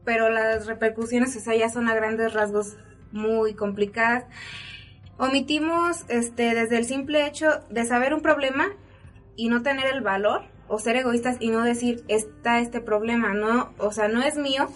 pero 0.05 0.29
las 0.29 0.67
repercusiones, 0.67 1.35
o 1.35 1.39
sea, 1.39 1.55
ya 1.55 1.69
son 1.69 1.89
a 1.89 1.95
grandes 1.95 2.33
rasgos 2.33 2.77
muy 3.11 3.55
complicadas. 3.55 4.25
Omitimos 5.17 6.05
este, 6.07 6.55
desde 6.55 6.77
el 6.77 6.85
simple 6.85 7.25
hecho 7.27 7.47
de 7.69 7.85
saber 7.85 8.13
un 8.13 8.21
problema 8.21 8.67
y 9.35 9.49
no 9.49 9.61
tener 9.63 9.88
el 9.93 10.01
valor 10.01 10.43
o 10.67 10.79
ser 10.79 10.95
egoístas 10.95 11.38
y 11.39 11.49
no 11.49 11.63
decir 11.63 12.03
está 12.07 12.59
este 12.59 12.79
problema, 12.79 13.33
no, 13.33 13.73
o 13.77 13.91
sea, 13.91 14.07
no 14.07 14.21
es 14.21 14.38
mío, 14.38 14.67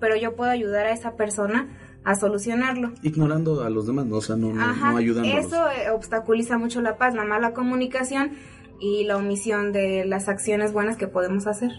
pero 0.00 0.16
yo 0.16 0.34
puedo 0.34 0.50
ayudar 0.50 0.86
a 0.86 0.92
esa 0.92 1.16
persona 1.16 1.68
a 2.04 2.14
solucionarlo. 2.14 2.92
Ignorando 3.02 3.62
a 3.62 3.70
los 3.70 3.86
demás, 3.86 4.06
¿no? 4.06 4.16
O 4.16 4.20
sea, 4.20 4.36
no, 4.36 4.52
no, 4.52 4.62
Ajá, 4.62 4.92
no 4.92 4.98
eso 4.98 5.70
eh, 5.70 5.90
obstaculiza 5.90 6.58
mucho 6.58 6.80
la 6.80 6.96
paz, 6.96 7.14
la 7.14 7.24
mala 7.24 7.52
comunicación 7.52 8.32
y 8.80 9.04
la 9.04 9.16
omisión 9.16 9.72
de 9.72 10.04
las 10.04 10.28
acciones 10.28 10.72
buenas 10.72 10.96
que 10.96 11.08
podemos 11.08 11.46
hacer. 11.46 11.70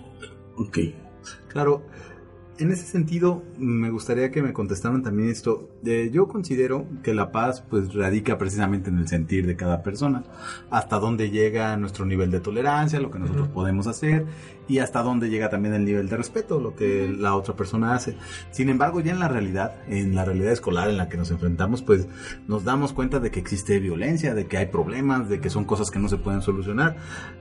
Ok. 0.56 0.80
Claro, 1.48 1.84
en 2.60 2.72
ese 2.72 2.86
sentido 2.86 3.42
me 3.58 3.90
gustaría 3.90 4.32
que 4.32 4.42
me 4.42 4.52
contestaran 4.52 5.02
también 5.02 5.30
esto. 5.30 5.70
Eh, 5.86 6.10
yo 6.12 6.28
considero 6.28 6.86
que 7.04 7.14
la 7.14 7.32
paz 7.32 7.62
pues 7.62 7.94
radica 7.94 8.38
precisamente 8.38 8.90
en 8.90 9.00
el 9.00 9.08
sentir 9.08 9.48
de 9.48 9.56
cada 9.56 9.82
persona, 9.82 10.24
hasta 10.70 11.00
dónde 11.00 11.32
llega 11.32 11.76
nuestro 11.78 12.06
nivel 12.06 12.32
de 12.32 12.42
tolerancia, 12.42 13.00
lo 13.00 13.12
que 13.12 13.20
nosotros 13.20 13.48
podemos 13.48 13.88
hacer 13.88 14.26
y 14.70 14.80
hasta 14.80 15.02
dónde 15.02 15.30
llega 15.30 15.50
también 15.50 15.74
el 15.74 15.84
nivel 15.84 16.08
de 16.08 16.16
respeto, 16.16 16.62
lo 16.62 16.76
que 16.76 17.14
la 17.18 17.36
otra 17.36 17.56
persona 17.56 17.96
hace. 17.96 18.16
Sin 18.52 18.70
embargo, 18.70 19.02
ya 19.02 19.12
en 19.12 19.20
la 19.20 19.28
realidad, 19.28 19.76
en 19.88 20.16
la 20.16 20.24
realidad 20.24 20.54
escolar 20.54 20.90
en 20.90 20.98
la 20.98 21.10
que 21.10 21.18
nos 21.18 21.32
enfrentamos, 21.32 21.82
pues 21.82 22.08
nos 22.48 22.64
damos 22.64 22.94
cuenta 22.94 23.20
de 23.20 23.32
que 23.32 23.40
existe 23.40 23.80
violencia, 23.80 24.36
de 24.36 24.46
que 24.46 24.58
hay 24.58 24.68
problemas, 24.68 25.28
de 25.28 25.42
que 25.42 25.50
son 25.50 25.66
cosas 25.66 25.90
que 25.90 26.00
no 26.00 26.08
se 26.08 26.18
pueden 26.18 26.42
solucionar 26.42 26.98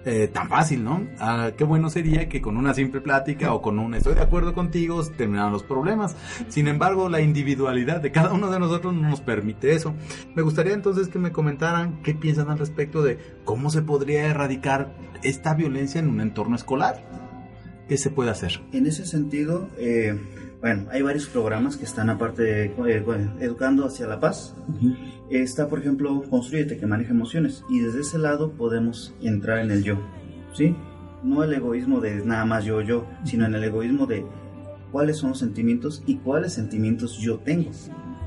eh, 0.07 0.29
tan 0.33 0.49
fácil, 0.49 0.83
¿no? 0.83 1.07
Ah, 1.21 1.51
qué 1.57 1.65
bueno 1.65 1.91
sería 1.91 2.29
que 2.29 2.41
con 2.41 2.57
una 2.57 2.73
simple 2.73 3.01
plática 3.03 3.53
o 3.53 3.61
con 3.61 3.79
un 3.79 3.95
estoy 3.95 4.15
de 4.15 4.23
acuerdo 4.23 4.55
contigo 4.55 5.05
terminaran 5.05 5.53
los 5.53 5.63
problemas. 5.63 6.17
Sin 6.49 6.67
embargo, 6.67 7.11
la 7.11 7.21
individualidad 7.21 8.01
de 8.01 8.11
cada 8.11 8.33
uno 8.33 8.51
de 8.51 8.59
nosotros 8.59 8.95
no 8.95 9.11
nos 9.11 9.21
permite 9.21 9.75
eso. 9.75 9.95
Me 10.35 10.43
gustaría 10.43 10.73
entonces 10.73 11.09
que 11.09 11.19
me 11.19 11.31
comentaran 11.31 12.01
qué 12.03 12.15
piensan 12.15 12.51
al 12.51 12.59
respecto 12.59 13.03
de 13.03 13.19
cómo 13.45 13.71
se 13.71 13.83
podría 13.83 14.27
erradicar 14.27 14.95
esta 15.23 15.55
violencia 15.55 15.99
en 15.99 16.09
un 16.09 16.21
entorno 16.21 16.57
escolar. 16.57 17.18
¿Qué 17.89 17.97
se 17.97 18.11
puede 18.11 18.31
hacer? 18.31 18.61
En 18.73 18.87
ese 18.87 19.07
sentido, 19.07 19.69
eh, 19.79 20.15
bueno, 20.61 20.89
hay 20.91 21.01
varios 21.01 21.27
programas 21.27 21.79
que 21.79 21.85
están 21.85 22.11
aparte 22.11 22.43
de, 22.43 22.65
eh, 22.67 23.01
bueno, 23.01 23.33
educando 23.41 23.87
hacia 23.87 24.07
la 24.07 24.21
paz. 24.21 24.55
Está, 25.31 25.69
por 25.69 25.79
ejemplo, 25.79 26.23
Construyete, 26.29 26.77
que 26.77 26.87
maneja 26.87 27.13
emociones. 27.13 27.65
Y 27.71 27.81
desde 27.81 28.01
ese 28.01 28.19
lado 28.19 28.53
podemos 28.53 29.15
entrar 29.23 29.61
en 29.61 29.71
el 29.71 29.83
yo, 29.85 29.99
¿sí? 30.53 30.77
No 31.23 31.43
el 31.43 31.55
egoísmo 31.55 32.01
de 32.01 32.25
nada 32.25 32.45
más 32.45 32.65
yo, 32.65 32.83
yo, 32.83 33.07
sino 33.25 33.47
en 33.47 33.55
el 33.55 33.65
egoísmo 33.65 34.07
de 34.07 34.27
cuáles 34.93 35.17
son 35.17 35.31
los 35.31 35.39
sentimientos 35.39 36.03
y 36.07 36.17
cuáles 36.17 36.53
sentimientos 36.53 37.19
yo 37.19 37.39
tengo. 37.39 37.71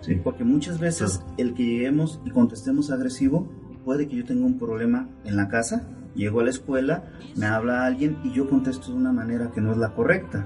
¿sí? 0.01 0.15
Porque 0.24 0.44
muchas 0.44 0.80
veces 0.80 1.22
el 1.38 1.53
que 1.53 1.63
lleguemos 1.63 2.20
y 2.25 2.32
contestemos 2.32 2.91
agresivo, 2.91 3.48
puede 3.86 4.08
que 4.08 4.18
yo 4.18 4.25
tenga 4.25 4.46
un 4.46 4.58
problema 4.58 5.10
en 5.24 5.38
la 5.38 5.48
casa, 5.48 5.88
llego 6.15 6.39
a 6.39 6.44
la 6.44 6.50
escuela, 6.50 7.12
me 7.36 7.46
habla 7.46 7.86
alguien 7.86 8.18
y 8.24 8.32
yo 8.34 8.50
contesto 8.50 8.91
de 8.91 8.98
una 8.98 9.12
manera 9.12 9.51
que 9.51 9.62
no 9.62 9.72
es 9.72 9.77
la 9.77 9.94
correcta. 9.94 10.46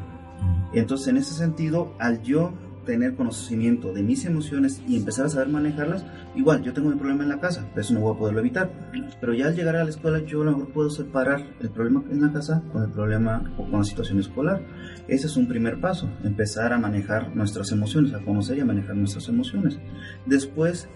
Entonces, 0.74 1.08
en 1.08 1.18
ese 1.18 1.34
sentido, 1.34 1.94
al 2.00 2.22
yo 2.22 2.54
tener 2.86 3.16
conocimiento 3.16 3.92
de 3.92 4.04
mis 4.04 4.26
emociones 4.26 4.82
y 4.88 4.96
empezar 4.96 5.26
a 5.26 5.30
saber 5.30 5.50
manejarlas, 5.50 6.06
igual 6.36 6.64
yo 6.64 6.72
tengo 6.72 6.90
mi 6.90 6.96
problema 6.96 7.24
en 7.24 7.30
la 7.30 7.40
casa, 7.40 7.68
eso 7.76 7.94
no 7.94 8.02
voy 8.02 8.16
a 8.16 8.20
poderlo 8.20 8.40
evitar. 8.40 8.72
Pero 9.20 9.34
ya 9.34 9.48
al 9.48 9.56
llegar 9.56 9.76
a 9.76 9.84
la 9.84 9.90
escuela 9.90 10.20
yo 10.20 10.44
a 10.44 10.46
lo 10.46 10.52
mejor 10.52 10.72
puedo 10.72 10.90
separar 10.90 11.44
el 11.60 11.70
problema 11.72 12.04
en 12.10 12.22
la 12.22 12.32
casa 12.32 12.64
con 12.72 12.84
el 12.84 12.92
problema 12.92 13.52
o 13.58 13.64
con 13.64 13.80
la 13.80 13.84
situación 13.84 14.20
escolar. 14.20 14.62
Ese 15.08 15.28
es 15.28 15.36
un 15.36 15.48
primer 15.48 15.82
paso, 15.82 16.10
empezar 16.24 16.72
a 16.72 16.78
manejar 16.78 17.36
nuestras 17.36 17.72
emociones, 17.72 18.14
a 18.14 18.24
conocer 18.24 18.58
y 18.58 18.62
a 18.62 18.66
manejar 18.66 18.96
nuestras 18.96 19.28
emociones. 19.28 19.80
Después, 20.26 20.88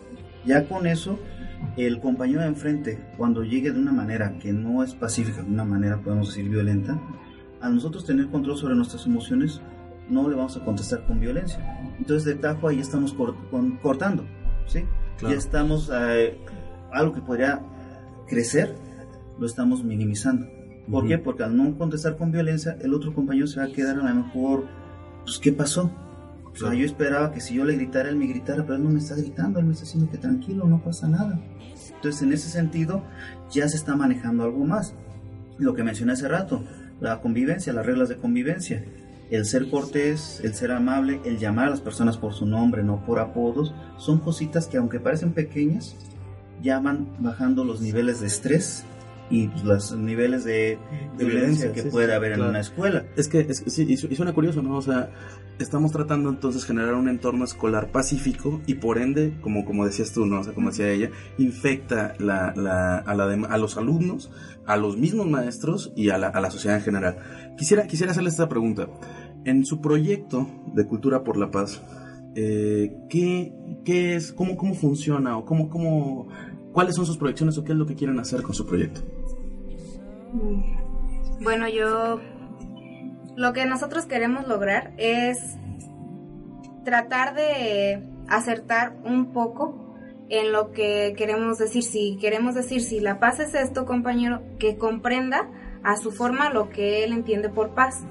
ya 0.45 0.67
con 0.67 0.87
eso, 0.87 1.19
el 1.77 1.99
compañero 1.99 2.41
de 2.41 2.47
enfrente, 2.47 2.99
cuando 3.17 3.43
llegue 3.43 3.71
de 3.71 3.79
una 3.79 3.91
manera 3.91 4.37
que 4.39 4.51
no 4.51 4.83
es 4.83 4.93
pacífica, 4.95 5.41
de 5.41 5.49
una 5.49 5.65
manera 5.65 6.01
podemos 6.01 6.29
decir 6.29 6.49
violenta, 6.49 6.99
a 7.61 7.69
nosotros 7.69 8.05
tener 8.05 8.27
control 8.27 8.57
sobre 8.57 8.75
nuestras 8.75 9.05
emociones, 9.05 9.61
no 10.09 10.27
le 10.27 10.35
vamos 10.35 10.57
a 10.57 10.63
contestar 10.63 11.05
con 11.05 11.19
violencia. 11.19 11.59
Entonces 11.97 12.25
de 12.25 12.35
tajo 12.35 12.67
ahí 12.67 12.79
estamos 12.79 13.15
cortando, 13.81 14.25
¿sí? 14.65 14.85
Ya 15.21 15.33
estamos, 15.33 15.91
eh, 15.93 16.37
algo 16.91 17.13
que 17.13 17.21
podría 17.21 17.61
crecer, 18.27 18.75
lo 19.37 19.45
estamos 19.45 19.83
minimizando. 19.83 20.47
¿Por 20.89 21.07
qué? 21.07 21.17
Porque 21.17 21.43
al 21.43 21.55
no 21.55 21.77
contestar 21.77 22.17
con 22.17 22.31
violencia, 22.31 22.77
el 22.81 22.93
otro 22.93 23.13
compañero 23.13 23.47
se 23.47 23.59
va 23.59 23.67
a 23.67 23.71
quedar 23.71 23.99
a 23.99 24.03
lo 24.03 24.15
mejor, 24.15 24.65
pues, 25.23 25.37
¿qué 25.37 25.51
pasó? 25.51 25.91
O 26.53 26.55
sea, 26.55 26.73
yo 26.73 26.85
esperaba 26.85 27.31
que 27.31 27.41
si 27.41 27.55
yo 27.55 27.65
le 27.65 27.75
gritara, 27.75 28.09
él 28.09 28.15
me 28.15 28.27
gritara, 28.27 28.63
pero 28.63 28.75
él 28.75 28.83
no 28.83 28.89
me 28.89 28.99
está 28.99 29.15
gritando, 29.15 29.59
él 29.59 29.65
me 29.65 29.73
está 29.73 29.85
diciendo 29.85 30.09
que 30.11 30.17
tranquilo, 30.17 30.65
no 30.65 30.81
pasa 30.81 31.07
nada. 31.07 31.39
Entonces, 31.95 32.21
en 32.21 32.33
ese 32.33 32.49
sentido, 32.49 33.03
ya 33.51 33.67
se 33.67 33.77
está 33.77 33.95
manejando 33.95 34.43
algo 34.43 34.65
más. 34.65 34.93
Lo 35.57 35.73
que 35.75 35.83
mencioné 35.83 36.13
hace 36.13 36.27
rato, 36.27 36.63
la 36.99 37.21
convivencia, 37.21 37.73
las 37.73 37.85
reglas 37.85 38.09
de 38.09 38.17
convivencia. 38.17 38.83
El 39.29 39.45
ser 39.45 39.69
cortés, 39.69 40.41
el 40.43 40.55
ser 40.55 40.71
amable, 40.71 41.21
el 41.23 41.37
llamar 41.37 41.67
a 41.67 41.69
las 41.69 41.81
personas 41.81 42.17
por 42.17 42.33
su 42.33 42.45
nombre, 42.45 42.83
no 42.83 43.05
por 43.05 43.19
apodos, 43.19 43.75
son 43.97 44.19
cositas 44.19 44.67
que 44.67 44.77
aunque 44.77 44.99
parecen 44.99 45.33
pequeñas, 45.33 45.95
ya 46.63 46.79
van 46.79 47.07
bajando 47.19 47.63
los 47.63 47.79
niveles 47.79 48.21
de 48.21 48.27
estrés 48.27 48.83
y 49.29 49.47
pues, 49.47 49.63
los 49.63 49.91
niveles 49.97 50.43
de, 50.43 50.79
violencia, 51.17 51.71
que 51.71 51.83
puede 51.83 52.13
haber 52.13 52.33
en 52.33 52.41
una 52.41 52.59
escuela. 52.59 53.05
Es 53.15 53.27
que 53.27 53.41
es, 53.41 53.63
sí, 53.67 53.85
y 53.87 53.97
suena 53.97 54.33
curioso, 54.33 54.61
¿no? 54.61 54.75
O 54.75 54.81
sea, 54.81 55.11
estamos 55.59 55.91
tratando 55.91 56.29
entonces 56.29 56.65
generar 56.65 56.95
un 56.95 57.09
entorno 57.09 57.45
escolar 57.45 57.91
pacífico 57.91 58.61
y 58.65 58.75
por 58.75 58.97
ende, 58.97 59.37
como, 59.41 59.65
como 59.65 59.85
decías 59.85 60.11
tú, 60.11 60.25
¿no? 60.25 60.39
O 60.39 60.43
sea, 60.43 60.53
como 60.53 60.69
decía 60.69 60.89
ella, 60.89 61.11
infecta 61.37 62.15
la, 62.19 62.53
la, 62.55 62.97
a, 62.97 63.13
la 63.13 63.25
a 63.47 63.57
los 63.57 63.77
alumnos, 63.77 64.31
a 64.65 64.77
los 64.77 64.97
mismos 64.97 65.27
maestros 65.27 65.93
y 65.95 66.09
a 66.09 66.17
la, 66.17 66.27
a 66.27 66.41
la 66.41 66.49
sociedad 66.49 66.77
en 66.77 66.83
general. 66.83 67.17
Quisiera, 67.57 67.87
quisiera 67.87 68.11
hacerles 68.11 68.33
esta 68.33 68.49
pregunta. 68.49 68.87
En 69.45 69.65
su 69.65 69.79
proyecto 69.79 70.47
de 70.73 70.85
Cultura 70.85 71.23
por 71.23 71.37
la 71.37 71.51
Paz, 71.51 71.81
eh, 72.35 72.95
¿qué, 73.09 73.53
¿qué, 73.83 74.15
es, 74.15 74.31
cómo, 74.31 74.55
cómo 74.55 74.75
funciona 74.75 75.37
o 75.37 75.45
cómo, 75.45 75.69
cómo, 75.69 76.27
cuáles 76.79 76.95
son 76.95 77.05
sus 77.05 77.17
proyecciones 77.17 77.57
o 77.57 77.65
qué 77.65 77.73
es 77.73 77.77
lo 77.77 77.85
que 77.85 77.93
quieren 77.93 78.17
hacer 78.19 78.41
con 78.41 78.55
su 78.55 78.65
proyecto? 78.65 79.01
Bueno, 81.41 81.67
yo 81.67 82.21
lo 83.35 83.51
que 83.51 83.65
nosotros 83.65 84.05
queremos 84.05 84.47
lograr 84.47 84.93
es 84.95 85.57
tratar 86.85 87.35
de 87.35 88.01
acertar 88.29 88.95
un 89.03 89.33
poco 89.33 89.93
en 90.29 90.53
lo 90.53 90.71
que 90.71 91.15
queremos 91.17 91.57
decir. 91.57 91.83
Si 91.83 92.17
queremos 92.21 92.55
decir, 92.55 92.79
si 92.79 93.01
la 93.01 93.19
paz 93.19 93.41
es 93.41 93.55
esto, 93.55 93.83
compañero, 93.83 94.41
que 94.57 94.77
comprenda 94.77 95.51
a 95.83 95.97
su 95.97 96.13
forma 96.13 96.49
lo 96.49 96.69
que 96.69 97.03
él 97.03 97.11
entiende 97.11 97.49
por 97.49 97.75
paz. 97.75 98.05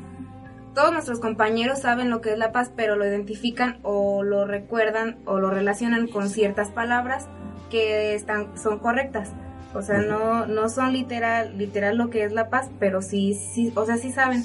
Todos 0.78 0.92
nuestros 0.92 1.18
compañeros 1.18 1.80
saben 1.80 2.08
lo 2.08 2.20
que 2.20 2.30
es 2.30 2.38
la 2.38 2.52
paz, 2.52 2.70
pero 2.76 2.94
lo 2.94 3.04
identifican 3.04 3.80
o 3.82 4.22
lo 4.22 4.46
recuerdan 4.46 5.16
o 5.24 5.40
lo 5.40 5.50
relacionan 5.50 6.06
con 6.06 6.30
ciertas 6.30 6.70
palabras 6.70 7.26
que 7.68 8.14
están, 8.14 8.56
son 8.56 8.78
correctas. 8.78 9.30
O 9.74 9.82
sea, 9.82 9.98
no, 9.98 10.46
no 10.46 10.68
son 10.68 10.92
literal, 10.92 11.58
literal 11.58 11.96
lo 11.96 12.10
que 12.10 12.22
es 12.22 12.30
la 12.30 12.48
paz, 12.48 12.70
pero 12.78 13.02
sí, 13.02 13.34
sí, 13.34 13.72
o 13.74 13.86
sea, 13.86 13.96
sí 13.96 14.12
saben. 14.12 14.44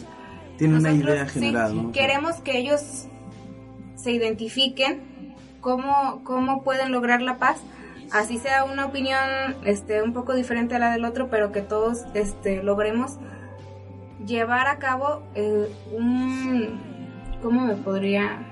Tiene 0.57 0.77
una 0.77 0.91
idea 0.91 1.27
general, 1.27 1.91
Queremos 1.93 2.37
que 2.37 2.57
ellos 2.57 3.05
se 3.93 4.11
identifiquen 4.11 5.35
cómo, 5.61 6.21
cómo 6.23 6.63
pueden 6.63 6.91
lograr 6.91 7.21
la 7.21 7.37
paz, 7.37 7.57
así 8.11 8.39
sea 8.39 8.63
una 8.63 8.87
opinión 8.87 9.19
este, 9.65 10.01
un 10.01 10.13
poco 10.13 10.33
diferente 10.33 10.73
a 10.77 10.79
la 10.79 10.93
del 10.93 11.05
otro, 11.05 11.29
pero 11.29 11.51
que 11.51 11.61
todos 11.61 12.05
este, 12.15 12.63
logremos 12.63 13.19
llevar 14.25 14.67
a 14.67 14.77
cabo 14.79 15.23
eh, 15.35 15.71
un... 15.91 16.79
¿Cómo 17.41 17.61
me 17.65 17.75
podría...? 17.75 18.49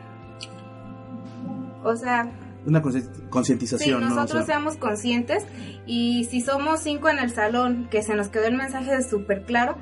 O 1.84 1.96
sea... 1.96 2.32
Una 2.66 2.82
concientización. 3.30 4.01
Sí, 4.01 4.06
nosotros 4.08 4.46
seamos 4.46 4.78
conscientes 4.78 5.46
y 5.88 6.25
si 6.25 6.42
somos 6.42 6.82
cinco 6.82 7.10
en 7.10 7.18
el 7.18 7.32
salón, 7.32 7.88
que 7.90 8.04
se 8.04 8.13
nos 8.13 8.30
quedó 8.30 8.46
el 8.46 8.56
mensaje 8.56 9.01
súper 9.01 9.46
claro, 9.46 9.78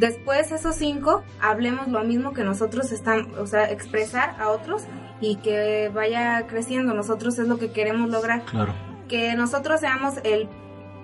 Después 0.00 0.50
esos 0.50 0.76
cinco 0.76 1.22
hablemos 1.42 1.88
lo 1.88 2.02
mismo 2.04 2.32
que 2.32 2.42
nosotros 2.42 2.90
estamos, 2.90 3.36
o 3.36 3.46
sea, 3.46 3.70
expresar 3.70 4.34
a 4.40 4.48
otros 4.48 4.84
y 5.20 5.36
que 5.36 5.90
vaya 5.92 6.46
creciendo. 6.46 6.94
Nosotros 6.94 7.38
es 7.38 7.46
lo 7.46 7.58
que 7.58 7.70
queremos 7.70 8.08
lograr. 8.08 8.42
Claro. 8.46 8.72
Que 9.08 9.34
nosotros 9.34 9.78
seamos 9.80 10.14
el, 10.24 10.48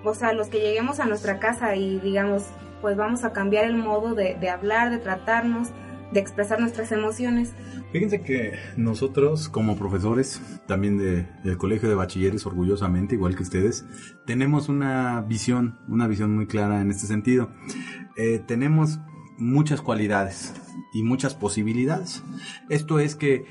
o 0.03 0.15
sea, 0.15 0.33
los 0.33 0.47
que 0.47 0.57
lleguemos 0.57 0.99
a 0.99 1.05
nuestra 1.05 1.37
casa 1.37 1.75
y 1.75 1.99
digamos, 1.99 2.45
pues 2.81 2.97
vamos 2.97 3.23
a 3.23 3.33
cambiar 3.33 3.65
el 3.65 3.75
modo 3.75 4.15
de, 4.15 4.35
de 4.35 4.49
hablar, 4.49 4.89
de 4.89 4.97
tratarnos, 4.97 5.69
de 6.11 6.19
expresar 6.19 6.59
nuestras 6.59 6.91
emociones. 6.91 7.53
Fíjense 7.91 8.21
que 8.21 8.53
nosotros 8.75 9.49
como 9.49 9.77
profesores, 9.77 10.41
también 10.65 10.97
de, 10.97 11.27
del 11.43 11.57
Colegio 11.57 11.89
de 11.89 11.95
Bachilleres, 11.95 12.45
orgullosamente, 12.45 13.15
igual 13.15 13.35
que 13.35 13.43
ustedes, 13.43 13.85
tenemos 14.25 14.69
una 14.69 15.21
visión, 15.21 15.79
una 15.87 16.07
visión 16.07 16.35
muy 16.35 16.47
clara 16.47 16.81
en 16.81 16.91
este 16.91 17.07
sentido. 17.07 17.49
Eh, 18.15 18.41
tenemos 18.45 18.99
muchas 19.37 19.81
cualidades 19.81 20.53
y 20.93 21.03
muchas 21.03 21.35
posibilidades. 21.35 22.23
Esto 22.69 22.99
es 22.99 23.15
que 23.15 23.45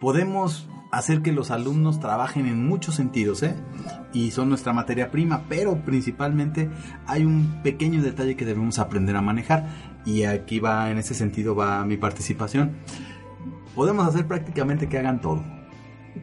podemos 0.00 0.68
hacer 0.92 1.22
que 1.22 1.32
los 1.32 1.50
alumnos 1.50 1.98
trabajen 2.00 2.46
en 2.46 2.66
muchos 2.66 2.94
sentidos, 2.94 3.42
¿eh? 3.42 3.56
Y 4.12 4.30
son 4.30 4.50
nuestra 4.50 4.74
materia 4.74 5.10
prima, 5.10 5.44
pero 5.48 5.82
principalmente 5.84 6.70
hay 7.06 7.24
un 7.24 7.62
pequeño 7.62 8.02
detalle 8.02 8.36
que 8.36 8.44
debemos 8.44 8.78
aprender 8.78 9.16
a 9.16 9.22
manejar 9.22 9.66
y 10.04 10.24
aquí 10.24 10.60
va, 10.60 10.90
en 10.90 10.98
ese 10.98 11.14
sentido 11.14 11.56
va 11.56 11.84
mi 11.86 11.96
participación. 11.96 12.72
Podemos 13.74 14.06
hacer 14.06 14.26
prácticamente 14.26 14.88
que 14.88 14.98
hagan 14.98 15.22
todo. 15.22 15.42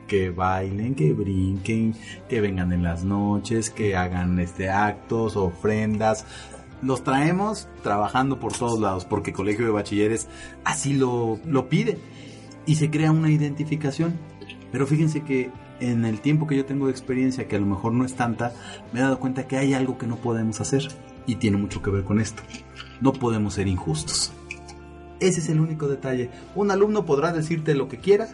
Que 0.08 0.30
bailen, 0.30 0.94
que 0.94 1.14
brinquen, 1.14 1.96
que 2.30 2.40
vengan 2.40 2.72
en 2.72 2.84
las 2.84 3.04
noches, 3.04 3.72
que 3.72 3.96
hagan 3.96 4.40
este 4.40 4.70
actos, 4.70 5.36
ofrendas, 5.36 6.28
los 6.84 7.04
traemos 7.04 7.68
trabajando 7.82 8.40
por 8.40 8.54
todos 8.54 8.80
lados, 8.80 9.04
porque 9.04 9.34
Colegio 9.34 9.66
de 9.66 9.72
Bachilleres 9.72 10.28
así 10.64 10.94
lo, 10.94 11.40
lo 11.44 11.70
pide 11.70 11.98
y 12.68 12.76
se 12.76 12.92
crea 12.92 13.12
una 13.12 13.32
identificación. 13.32 14.14
Pero 14.72 14.88
fíjense 14.88 15.22
que 15.22 15.52
en 15.80 16.06
el 16.06 16.20
tiempo 16.20 16.48
que 16.48 16.56
yo 16.56 16.66
tengo 16.66 16.86
de 16.86 16.92
experiencia, 16.92 17.48
que 17.48 17.56
a 17.56 17.60
lo 17.60 17.66
mejor 17.66 17.94
no 17.94 18.06
es 18.06 18.16
tanta, 18.16 18.54
me 18.94 19.00
he 19.00 19.04
dado 19.04 19.20
cuenta 19.20 19.48
que 19.48 19.58
hay 19.58 19.74
algo 19.74 19.98
que 19.98 20.08
no 20.08 20.18
podemos 20.18 20.62
hacer 20.62 20.88
y 21.26 21.36
tiene 21.36 21.58
mucho 21.58 21.82
que 21.82 21.90
ver 21.90 22.04
con 22.04 22.20
esto. 22.20 22.44
No 23.02 23.14
podemos 23.14 23.56
ser 23.56 23.68
injustos. 23.68 24.32
Ese 25.20 25.40
es 25.40 25.50
el 25.50 25.60
único 25.60 25.88
detalle. 25.88 26.30
Un 26.56 26.72
alumno 26.72 27.06
podrá 27.06 27.34
decirte 27.34 27.76
lo 27.76 27.88
que 27.88 27.98
quiera 27.98 28.30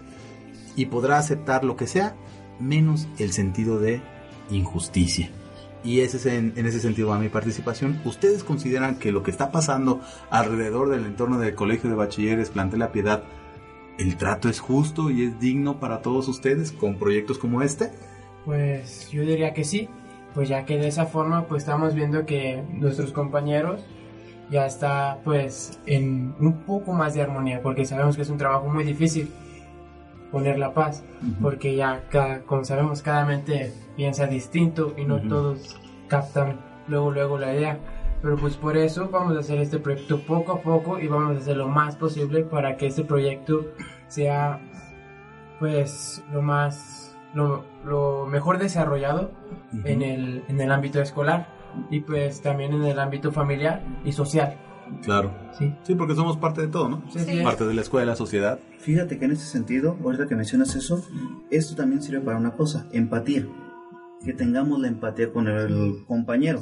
y 0.76 0.88
podrá 0.88 1.18
aceptar 1.18 1.64
lo 1.64 1.78
que 1.78 1.88
sea, 1.88 2.16
menos 2.60 3.08
el 3.18 3.32
sentido 3.32 3.80
de 3.80 4.02
injusticia 4.50 5.32
y 5.86 6.02
ese 6.02 6.18
es 6.18 6.26
en, 6.26 6.54
ese 6.56 6.80
sentido 6.80 7.10
va 7.10 7.20
mi 7.20 7.30
participación. 7.30 8.02
¿Ustedes 8.04 8.44
consideran 8.44 8.98
que 8.98 9.12
lo 9.12 9.22
que 9.22 9.32
está 9.32 9.52
pasando 9.52 10.02
alrededor 10.32 10.90
del 10.90 11.06
entorno 11.06 11.38
del 11.38 11.54
Colegio 11.54 11.90
de 11.90 11.96
Bachilleres, 11.96 12.50
Plantel 12.50 12.80
La 12.80 12.92
Piedad, 12.92 13.24
el 13.98 14.18
trato 14.18 14.50
es 14.50 14.60
justo 14.60 15.10
y 15.10 15.24
es 15.26 15.40
digno 15.40 15.80
para 15.80 16.02
todos 16.02 16.28
ustedes 16.28 16.72
con 16.72 16.98
proyectos 16.98 17.38
como 17.38 17.62
este? 17.62 17.92
Pues 18.46 19.10
yo 19.12 19.24
diría 19.24 19.54
que 19.54 19.64
sí, 19.64 19.90
pues 20.34 20.50
ya 20.50 20.66
que 20.66 20.78
de 20.78 20.88
esa 20.88 21.06
forma 21.06 21.48
pues 21.48 21.64
estamos 21.64 21.96
viendo 21.96 22.26
que 22.26 22.64
nuestros 22.74 23.12
compañeros 23.12 23.82
ya 24.52 24.66
está 24.66 25.20
pues 25.24 25.80
en 25.86 26.36
un 26.40 26.64
poco 26.66 26.94
más 26.94 27.14
de 27.14 27.22
armonía, 27.22 27.62
porque 27.62 27.86
sabemos 27.86 28.16
que 28.16 28.22
es 28.22 28.30
un 28.30 28.38
trabajo 28.38 28.68
muy 28.68 28.84
difícil 28.84 29.32
poner 30.32 30.60
la 30.60 30.74
paz, 30.74 31.04
porque 31.42 31.76
ya 31.76 32.04
como 32.46 32.66
sabemos 32.66 33.02
cada 33.02 33.26
mente 33.26 33.72
piensa 33.96 34.28
distinto 34.28 34.94
y 34.98 35.06
no 35.06 35.22
todos 35.22 35.80
captan 36.08 36.60
luego 36.88 37.12
luego 37.12 37.38
la 37.38 37.54
idea. 37.56 37.80
Pero 38.22 38.38
pues 38.38 38.56
por 38.58 38.78
eso 38.78 39.10
vamos 39.10 39.36
a 39.36 39.40
hacer 39.40 39.60
este 39.60 39.78
proyecto 39.78 40.20
poco 40.22 40.54
a 40.54 40.62
poco 40.62 41.00
y 41.00 41.08
vamos 41.08 41.38
a 41.38 41.40
hacer 41.40 41.58
lo 41.58 41.68
más 41.68 41.96
posible 41.96 42.44
para 42.44 42.78
que 42.78 42.88
este 42.88 43.04
proyecto 43.04 43.66
sea 44.08 44.60
pues 45.60 46.24
lo 46.34 46.42
más 46.42 47.16
lo, 47.34 47.64
lo 47.86 48.26
mejor 48.26 48.58
desarrollado 48.58 49.32
en, 49.84 50.02
el, 50.02 50.44
en 50.48 50.60
el 50.60 50.72
ámbito 50.72 51.02
escolar 51.02 51.50
y 51.90 52.02
pues 52.02 52.42
también 52.42 52.74
en 52.74 52.84
el 52.84 53.00
ámbito 53.00 53.32
familiar 53.32 53.84
y 54.04 54.12
social 54.12 54.58
Claro. 55.04 55.34
Sí. 55.58 55.74
Sí, 55.84 55.96
porque 55.96 56.16
somos 56.16 56.38
parte 56.38 56.62
de 56.62 56.68
todo, 56.68 56.90
¿no? 56.90 57.04
Sí, 57.10 57.20
sí. 57.20 57.42
Parte 57.44 57.66
de 57.66 57.74
la 57.74 57.82
escuela, 57.82 58.16
sociedad. 58.16 58.60
Fíjate 58.80 59.18
que 59.18 59.26
en 59.26 59.32
ese 59.32 59.46
sentido, 59.46 59.98
ahorita 60.04 60.28
que 60.28 60.36
mencionas 60.36 60.76
eso, 60.76 61.04
esto 61.50 61.76
también 61.76 62.02
sirve 62.02 62.22
para 62.22 62.38
una 62.38 62.52
cosa, 62.52 62.88
empatía. 62.92 63.48
Que 64.24 64.34
tengamos 64.34 64.80
la 64.80 64.88
empatía 64.88 65.32
con 65.32 65.48
el 65.48 66.04
compañero. 66.08 66.62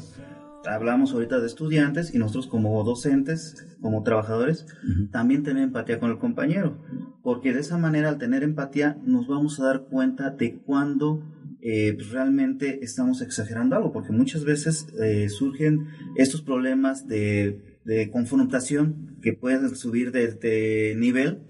Hablamos 0.65 1.13
ahorita 1.13 1.39
de 1.39 1.47
estudiantes 1.47 2.13
y 2.15 2.17
nosotros 2.17 2.47
como 2.47 2.83
docentes, 2.83 3.65
como 3.81 4.03
trabajadores, 4.03 4.65
también 5.11 5.43
tener 5.43 5.63
empatía 5.63 5.99
con 5.99 6.11
el 6.11 6.17
compañero. 6.17 6.77
Porque 7.21 7.53
de 7.53 7.59
esa 7.59 7.77
manera, 7.77 8.09
al 8.09 8.17
tener 8.17 8.43
empatía, 8.43 8.97
nos 9.05 9.27
vamos 9.27 9.59
a 9.59 9.65
dar 9.65 9.83
cuenta 9.83 10.29
de 10.29 10.55
cuándo 10.55 11.21
eh, 11.61 11.93
pues, 11.95 12.11
realmente 12.11 12.79
estamos 12.83 13.21
exagerando 13.21 13.75
algo. 13.75 13.91
Porque 13.91 14.13
muchas 14.13 14.45
veces 14.45 14.87
eh, 15.01 15.27
surgen 15.29 15.87
estos 16.15 16.41
problemas 16.41 17.07
de, 17.07 17.79
de 17.83 18.09
confrontación 18.09 19.17
que 19.21 19.33
pueden 19.33 19.75
subir 19.75 20.11
de, 20.11 20.31
de 20.31 20.95
nivel 20.97 21.43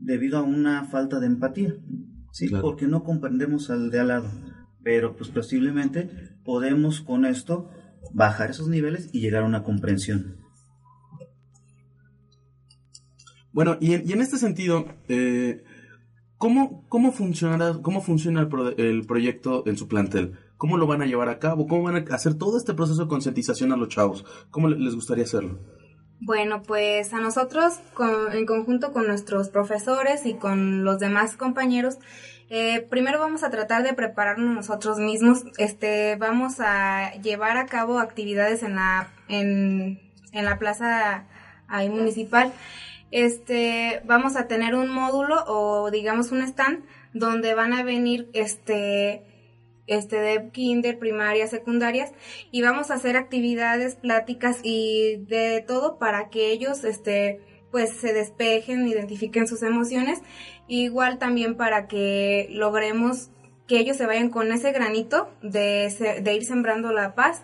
debido 0.00 0.38
a 0.38 0.42
una 0.42 0.84
falta 0.84 1.20
de 1.20 1.26
empatía, 1.26 1.74
¿sí? 2.32 2.48
Claro. 2.48 2.62
Porque 2.62 2.86
no 2.86 3.04
comprendemos 3.04 3.70
al 3.70 3.90
de 3.90 4.00
al 4.00 4.08
lado. 4.08 4.30
Pero 4.82 5.16
pues 5.16 5.30
posiblemente 5.30 6.08
podemos 6.44 7.00
con 7.00 7.24
esto 7.24 7.68
bajar 8.12 8.50
esos 8.50 8.68
niveles 8.68 9.10
y 9.12 9.20
llegar 9.20 9.42
a 9.42 9.46
una 9.46 9.62
comprensión. 9.62 10.36
Bueno, 13.52 13.76
y 13.80 13.94
en, 13.94 14.08
y 14.08 14.12
en 14.12 14.20
este 14.20 14.36
sentido, 14.38 14.86
eh, 15.08 15.64
¿cómo, 16.36 16.84
cómo, 16.88 17.12
funcionará, 17.12 17.78
¿cómo 17.82 18.02
funciona 18.02 18.40
el, 18.40 18.48
pro- 18.48 18.76
el 18.76 19.06
proyecto 19.06 19.62
en 19.66 19.76
su 19.76 19.88
plantel? 19.88 20.38
¿Cómo 20.58 20.76
lo 20.76 20.86
van 20.86 21.02
a 21.02 21.06
llevar 21.06 21.28
a 21.28 21.38
cabo? 21.38 21.66
¿Cómo 21.66 21.84
van 21.84 21.96
a 21.96 22.14
hacer 22.14 22.34
todo 22.34 22.56
este 22.58 22.74
proceso 22.74 23.02
de 23.02 23.08
concientización 23.08 23.72
a 23.72 23.76
los 23.76 23.88
chavos? 23.88 24.24
¿Cómo 24.50 24.68
le- 24.68 24.78
les 24.78 24.94
gustaría 24.94 25.24
hacerlo? 25.24 25.58
Bueno, 26.20 26.62
pues 26.62 27.12
a 27.12 27.20
nosotros, 27.20 27.74
con- 27.94 28.32
en 28.32 28.46
conjunto 28.46 28.92
con 28.92 29.06
nuestros 29.06 29.48
profesores 29.50 30.24
y 30.26 30.34
con 30.34 30.82
los 30.84 30.98
demás 30.98 31.36
compañeros, 31.36 31.96
eh, 32.48 32.86
primero 32.88 33.18
vamos 33.18 33.42
a 33.42 33.50
tratar 33.50 33.82
de 33.82 33.92
prepararnos 33.92 34.54
nosotros 34.54 34.98
mismos. 34.98 35.44
Este, 35.58 36.16
vamos 36.16 36.60
a 36.60 37.12
llevar 37.22 37.56
a 37.56 37.66
cabo 37.66 37.98
actividades 37.98 38.62
en 38.62 38.76
la, 38.76 39.08
en, 39.28 40.00
en 40.32 40.44
la 40.44 40.58
plaza 40.58 41.26
ahí 41.68 41.88
municipal. 41.88 42.52
Este, 43.10 44.02
vamos 44.04 44.36
a 44.36 44.46
tener 44.46 44.74
un 44.74 44.88
módulo 44.88 45.44
o 45.46 45.90
digamos 45.90 46.32
un 46.32 46.42
stand 46.42 46.84
donde 47.12 47.54
van 47.54 47.72
a 47.72 47.82
venir 47.82 48.28
este 48.32 49.22
este 49.86 50.16
de 50.16 50.50
kinder, 50.50 50.98
primaria, 50.98 51.46
secundarias 51.46 52.10
y 52.50 52.62
vamos 52.62 52.90
a 52.90 52.94
hacer 52.94 53.16
actividades, 53.16 53.94
pláticas 53.94 54.58
y 54.64 55.24
de 55.28 55.64
todo 55.66 55.98
para 55.98 56.28
que 56.28 56.50
ellos 56.50 56.82
este 56.82 57.40
pues 57.70 57.90
se 57.90 58.12
despejen, 58.12 58.88
identifiquen 58.88 59.46
sus 59.46 59.62
emociones, 59.62 60.20
igual 60.68 61.18
también 61.18 61.56
para 61.56 61.86
que 61.86 62.48
logremos 62.50 63.30
que 63.66 63.78
ellos 63.78 63.96
se 63.96 64.06
vayan 64.06 64.30
con 64.30 64.52
ese 64.52 64.72
granito 64.72 65.28
de, 65.42 66.20
de 66.22 66.34
ir 66.34 66.44
sembrando 66.44 66.92
la 66.92 67.14
paz 67.14 67.42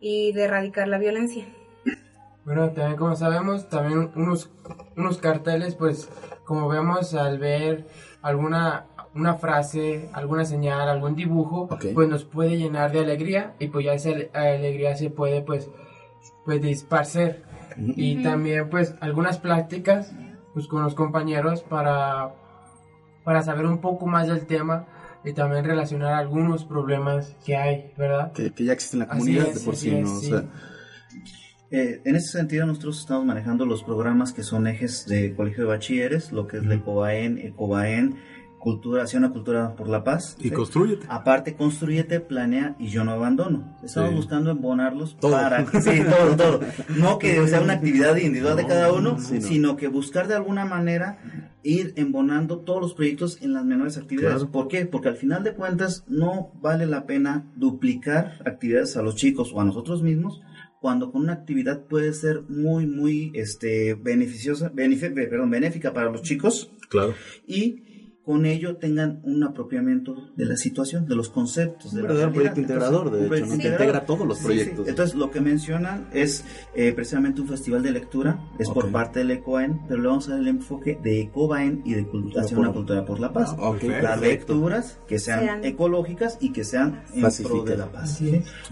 y 0.00 0.32
de 0.32 0.44
erradicar 0.44 0.86
la 0.88 0.98
violencia. 0.98 1.44
Bueno, 2.44 2.70
también 2.70 2.96
como 2.96 3.16
sabemos, 3.16 3.68
también 3.68 4.10
unos, 4.14 4.50
unos 4.96 5.18
carteles, 5.18 5.74
pues 5.74 6.10
como 6.44 6.68
vemos 6.68 7.14
al 7.14 7.38
ver 7.38 7.86
alguna 8.22 8.86
una 9.14 9.34
frase, 9.34 10.08
alguna 10.12 10.44
señal, 10.44 10.88
algún 10.88 11.14
dibujo, 11.14 11.68
pues 11.94 12.08
nos 12.08 12.24
puede 12.24 12.58
llenar 12.58 12.90
de 12.90 12.98
alegría 12.98 13.54
y 13.60 13.68
pues 13.68 13.84
ya 13.86 13.94
esa 13.94 14.08
ale- 14.10 14.30
alegría 14.34 14.96
se 14.96 15.08
puede 15.08 15.40
pues, 15.40 15.70
pues 16.44 16.60
disparcer. 16.60 17.44
Y 17.78 18.14
Ujú. 18.16 18.24
también 18.24 18.68
pues 18.68 18.94
algunas 19.00 19.38
prácticas 19.38 20.12
pues 20.52 20.66
con 20.66 20.82
los 20.82 20.94
compañeros 20.96 21.62
para, 21.62 22.34
para 23.24 23.42
saber 23.42 23.66
un 23.66 23.78
poco 23.78 24.06
más 24.06 24.28
del 24.28 24.46
tema 24.46 24.86
y 25.24 25.32
también 25.32 25.64
relacionar 25.64 26.12
algunos 26.14 26.64
problemas 26.64 27.34
que 27.44 27.56
hay, 27.56 27.92
¿verdad? 27.96 28.32
Que, 28.32 28.50
que 28.52 28.64
ya 28.64 28.72
existe 28.74 28.96
en 28.96 29.00
la 29.00 29.08
comunidad 29.08 29.46
es, 29.48 29.54
de 29.60 29.64
por 29.64 29.74
sí, 29.76 29.90
es, 29.94 30.02
¿no? 30.04 30.12
O 30.16 30.20
sí. 30.20 30.26
sea, 30.26 30.44
Eh, 31.70 32.00
en 32.04 32.14
ese 32.14 32.28
sentido, 32.38 32.66
nosotros 32.66 33.00
estamos 33.00 33.24
manejando 33.24 33.66
los 33.66 33.82
programas 33.82 34.32
que 34.32 34.42
son 34.44 34.66
ejes 34.66 35.06
de 35.06 35.34
Colegio 35.34 35.64
de 35.64 35.70
Bachilleres, 35.70 36.30
lo 36.30 36.46
que 36.46 36.58
es 36.58 36.64
la 36.66 36.74
ECOBAEN, 36.74 37.38
ECOBAEN, 37.38 38.16
Cultura, 38.60 39.02
Acción 39.02 39.24
a 39.24 39.30
Cultura 39.32 39.74
por 39.74 39.88
la 39.88 40.04
Paz. 40.04 40.36
Y 40.38 40.50
Construyete. 40.50 41.06
Aparte, 41.08 41.54
Construyete, 41.56 42.20
Planea 42.20 42.76
y 42.78 42.88
Yo 42.88 43.02
No 43.04 43.12
Abandono. 43.12 43.76
Estamos 43.82 44.10
Sí. 44.10 44.16
buscando 44.16 44.50
embonarlos 44.50 45.16
Todo. 45.18 45.32
para... 45.32 45.66
Sí, 45.82 46.02
todo, 46.08 46.36
todo. 46.36 46.60
No 46.96 47.18
que 47.18 47.46
sea 47.48 47.60
una 47.60 47.72
actividad 47.74 48.14
individual 48.16 48.56
de 48.56 48.62
No, 48.62 48.68
cada 48.68 48.92
uno, 48.92 49.18
sí, 49.18 49.34
no. 49.34 49.40
sino 49.48 49.76
que 49.76 49.88
buscar 49.88 50.28
de 50.28 50.34
alguna 50.36 50.64
manera 50.64 51.18
ir 51.64 51.92
embonando 51.96 52.58
todos 52.60 52.80
los 52.80 52.94
proyectos 52.94 53.42
en 53.42 53.52
las 53.54 53.64
menores 53.64 53.96
actividades. 53.96 54.36
Claro. 54.38 54.52
¿Por 54.52 54.68
qué? 54.68 54.86
Porque 54.86 55.08
al 55.08 55.16
final 55.16 55.42
de 55.42 55.54
cuentas 55.54 56.04
no 56.06 56.52
vale 56.62 56.86
la 56.86 57.06
pena 57.06 57.50
duplicar 57.56 58.40
actividades 58.46 58.96
a 58.96 59.02
los 59.02 59.16
chicos 59.16 59.50
o 59.52 59.60
a 59.60 59.64
nosotros 59.64 60.02
mismos 60.02 60.40
cuando 60.80 61.10
con 61.10 61.22
una 61.22 61.32
actividad 61.32 61.86
puede 61.86 62.12
ser 62.12 62.42
muy, 62.42 62.86
muy 62.86 63.32
este, 63.34 63.94
beneficiosa, 63.94 64.70
benefi- 64.70 65.14
perdón, 65.14 65.48
benéfica 65.50 65.94
para 65.94 66.10
los 66.10 66.20
chicos 66.20 66.70
Claro. 66.90 67.14
y 67.46 67.83
con 68.24 68.46
ello 68.46 68.76
tengan 68.76 69.20
un 69.24 69.44
apropiamiento 69.44 70.30
de 70.34 70.46
la 70.46 70.56
situación, 70.56 71.06
de 71.06 71.14
los 71.14 71.28
conceptos. 71.28 71.92
Un 71.92 71.96
de 71.96 72.02
la 72.02 72.08
verdadero 72.08 72.32
proyecto 72.32 72.60
integrador, 72.60 73.10
de 73.10 73.26
un 73.26 73.34
hecho. 73.34 73.46
Que 73.58 73.68
integra 73.68 74.06
todos 74.06 74.26
los 74.26 74.38
proyectos. 74.38 74.88
Entonces, 74.88 75.14
lo 75.14 75.30
que 75.30 75.40
mencionan 75.40 76.08
es 76.12 76.44
eh, 76.74 76.92
precisamente 76.94 77.42
un 77.42 77.48
festival 77.48 77.82
de 77.82 77.90
lectura, 77.92 78.40
es 78.58 78.70
por 78.70 78.90
parte 78.90 79.18
del 79.20 79.30
ECOAEN, 79.32 79.82
pero 79.88 80.00
le 80.00 80.08
vamos 80.08 80.28
a 80.28 80.32
dar 80.32 80.40
el 80.40 80.48
enfoque 80.48 80.98
de 81.02 81.20
ECOBAEN 81.20 81.82
y 81.84 81.92
de 81.94 82.06
cultura, 82.06 82.42
hacia 82.42 82.56
una 82.58 82.68
por- 82.68 82.76
cultura 82.76 83.04
por 83.04 83.20
la 83.20 83.32
paz. 83.32 83.54
Ah, 83.58 83.68
ok, 83.70 83.82
Las 84.02 84.20
lecturas 84.20 84.98
que 85.06 85.18
sean 85.18 85.40
Sean- 85.40 85.64
ecológicas 85.64 86.38
y 86.40 86.52
que 86.52 86.64
sean 86.64 87.02
en 87.14 87.26
pro 87.42 87.62
de 87.64 87.76
la 87.76 87.92
paz. 87.92 88.20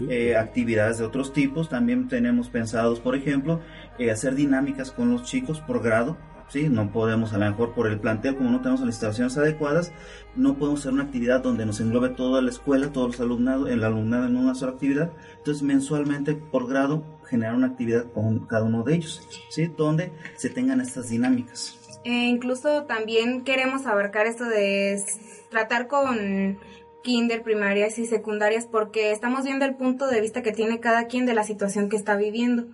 Eh, 0.09 0.35
actividades 0.35 0.97
de 0.97 1.05
otros 1.05 1.31
tipos. 1.31 1.69
También 1.69 2.07
tenemos 2.07 2.49
pensados, 2.49 2.99
por 2.99 3.15
ejemplo, 3.15 3.59
eh, 3.99 4.09
hacer 4.09 4.33
dinámicas 4.35 4.91
con 4.91 5.11
los 5.11 5.23
chicos 5.23 5.59
por 5.61 5.83
grado. 5.83 6.17
Sí, 6.49 6.69
no 6.69 6.91
podemos 6.91 7.33
a 7.33 7.37
lo 7.37 7.49
mejor 7.49 7.73
por 7.73 7.87
el 7.87 7.99
planteo, 7.99 8.37
como 8.37 8.51
no 8.51 8.61
tenemos 8.61 8.81
las 8.81 8.89
instalaciones 8.89 9.37
adecuadas, 9.37 9.91
no 10.35 10.55
podemos 10.55 10.81
hacer 10.81 10.93
una 10.93 11.03
actividad 11.03 11.41
donde 11.41 11.65
nos 11.65 11.79
englobe 11.79 12.09
toda 12.09 12.41
la 12.41 12.49
escuela, 12.49 12.91
todos 12.91 13.07
los 13.07 13.19
alumnados, 13.19 13.69
el 13.69 13.83
alumnado 13.83 14.27
en 14.27 14.35
una 14.35 14.53
sola 14.53 14.73
actividad. 14.73 15.11
Entonces, 15.37 15.63
mensualmente 15.63 16.35
por 16.35 16.67
grado, 16.67 17.03
generar 17.27 17.55
una 17.55 17.67
actividad 17.67 18.11
con 18.11 18.45
cada 18.45 18.65
uno 18.65 18.83
de 18.83 18.95
ellos, 18.95 19.27
¿sí? 19.49 19.71
Donde 19.75 20.11
se 20.35 20.49
tengan 20.49 20.81
estas 20.81 21.09
dinámicas. 21.09 21.79
E 22.03 22.27
incluso 22.27 22.83
también 22.83 23.43
queremos 23.43 23.85
abarcar 23.85 24.27
esto 24.27 24.43
de 24.45 25.01
tratar 25.49 25.87
con 25.87 26.59
kinder, 27.01 27.43
primarias 27.43 27.99
y 27.99 28.05
secundarias 28.05 28.65
porque 28.65 29.11
estamos 29.11 29.43
viendo 29.43 29.65
el 29.65 29.75
punto 29.75 30.07
de 30.07 30.21
vista 30.21 30.41
que 30.41 30.51
tiene 30.51 30.79
cada 30.79 31.05
quien 31.05 31.25
de 31.25 31.33
la 31.33 31.43
situación 31.43 31.89
que 31.89 31.95
está 31.95 32.15
viviendo. 32.15 32.65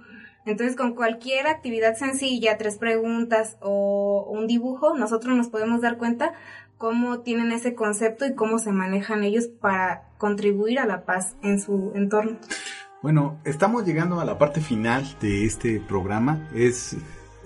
Entonces, 0.49 0.75
con 0.75 0.95
cualquier 0.95 1.47
actividad 1.47 1.95
sencilla, 1.95 2.57
tres 2.57 2.77
preguntas 2.77 3.57
o 3.61 4.27
un 4.29 4.47
dibujo, 4.47 4.95
nosotros 4.95 5.37
nos 5.37 5.47
podemos 5.49 5.81
dar 5.81 5.97
cuenta 5.97 6.33
cómo 6.77 7.19
tienen 7.19 7.51
ese 7.51 7.75
concepto 7.75 8.25
y 8.25 8.33
cómo 8.33 8.57
se 8.57 8.71
manejan 8.71 9.23
ellos 9.23 9.47
para 9.47 10.03
contribuir 10.17 10.79
a 10.79 10.87
la 10.87 11.05
paz 11.05 11.35
en 11.43 11.61
su 11.61 11.91
entorno. 11.93 12.37
Bueno, 13.03 13.39
estamos 13.43 13.85
llegando 13.85 14.19
a 14.19 14.25
la 14.25 14.37
parte 14.37 14.59
final 14.59 15.05
de 15.21 15.45
este 15.45 15.79
programa. 15.79 16.49
Es, 16.55 16.97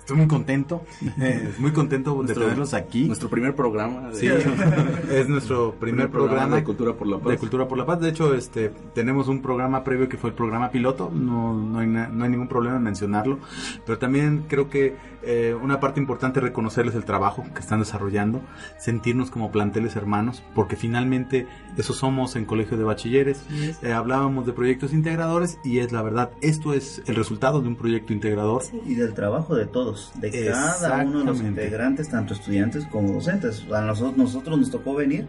estoy 0.03 0.17
muy 0.17 0.27
contento, 0.27 0.83
eh, 1.21 1.53
muy 1.59 1.71
contento 1.71 2.21
de 2.23 2.33
tenerlos 2.33 2.73
aquí. 2.73 3.05
Nuestro 3.05 3.29
primer 3.29 3.55
programa. 3.55 4.09
de- 4.09 4.15
Sí, 4.15 4.27
es 5.11 5.29
nuestro 5.29 5.73
primer 5.79 6.09
programa 6.09 6.57
de 6.57 6.63
Cultura 6.63 6.93
por 6.93 7.07
la 7.07 7.17
Paz. 7.19 7.29
de 7.31 7.37
Cultura 7.37 7.67
por 7.67 7.77
la 7.77 7.85
Paz. 7.85 8.01
De 8.01 8.09
hecho, 8.09 8.33
este, 8.35 8.69
tenemos 8.93 9.27
un 9.29 9.41
programa 9.41 9.83
previo 9.83 10.09
que 10.09 10.17
fue 10.17 10.29
el 10.31 10.35
programa 10.35 10.69
piloto. 10.71 11.09
No, 11.13 11.53
no, 11.53 11.79
hay, 11.79 11.87
na- 11.87 12.09
no 12.09 12.25
hay 12.25 12.29
ningún 12.29 12.47
problema 12.49 12.75
en 12.77 12.83
mencionarlo. 12.83 13.39
Pero 13.85 13.97
también 13.97 14.45
creo 14.49 14.69
que 14.69 14.95
eh, 15.25 15.53
una 15.53 15.79
parte 15.79 15.99
importante 15.99 16.39
es 16.39 16.43
reconocerles 16.43 16.95
el 16.95 17.05
trabajo 17.05 17.43
que 17.53 17.59
están 17.59 17.79
desarrollando, 17.79 18.41
sentirnos 18.77 19.31
como 19.31 19.51
planteles 19.51 19.95
hermanos, 19.95 20.43
porque 20.53 20.75
finalmente 20.75 21.47
eso 21.77 21.93
somos 21.93 22.35
en 22.35 22.45
Colegio 22.45 22.77
de 22.77 22.83
Bachilleres. 22.83 23.43
Eh, 23.81 23.91
hablábamos 23.91 24.45
de 24.45 24.53
proyectos 24.53 24.93
integradores 24.93 25.59
y 25.63 25.79
es 25.79 25.91
la 25.91 26.01
verdad, 26.01 26.31
esto 26.41 26.73
es 26.73 27.01
el 27.07 27.15
resultado 27.15 27.61
de 27.61 27.67
un 27.67 27.75
proyecto 27.75 28.13
integrador. 28.13 28.63
Y 28.85 28.95
del 28.95 29.13
trabajo 29.13 29.55
de 29.55 29.65
todos. 29.65 30.11
de 30.15 30.31
cada 30.31 31.03
uno 31.03 31.19
de 31.19 31.25
los 31.25 31.41
integrantes, 31.41 32.09
tanto 32.09 32.33
estudiantes 32.33 32.85
como 32.87 33.13
docentes. 33.13 33.65
A 33.71 33.81
nosotros, 33.81 34.17
nosotros 34.17 34.59
nos 34.59 34.71
tocó 34.71 34.95
venir, 34.95 35.27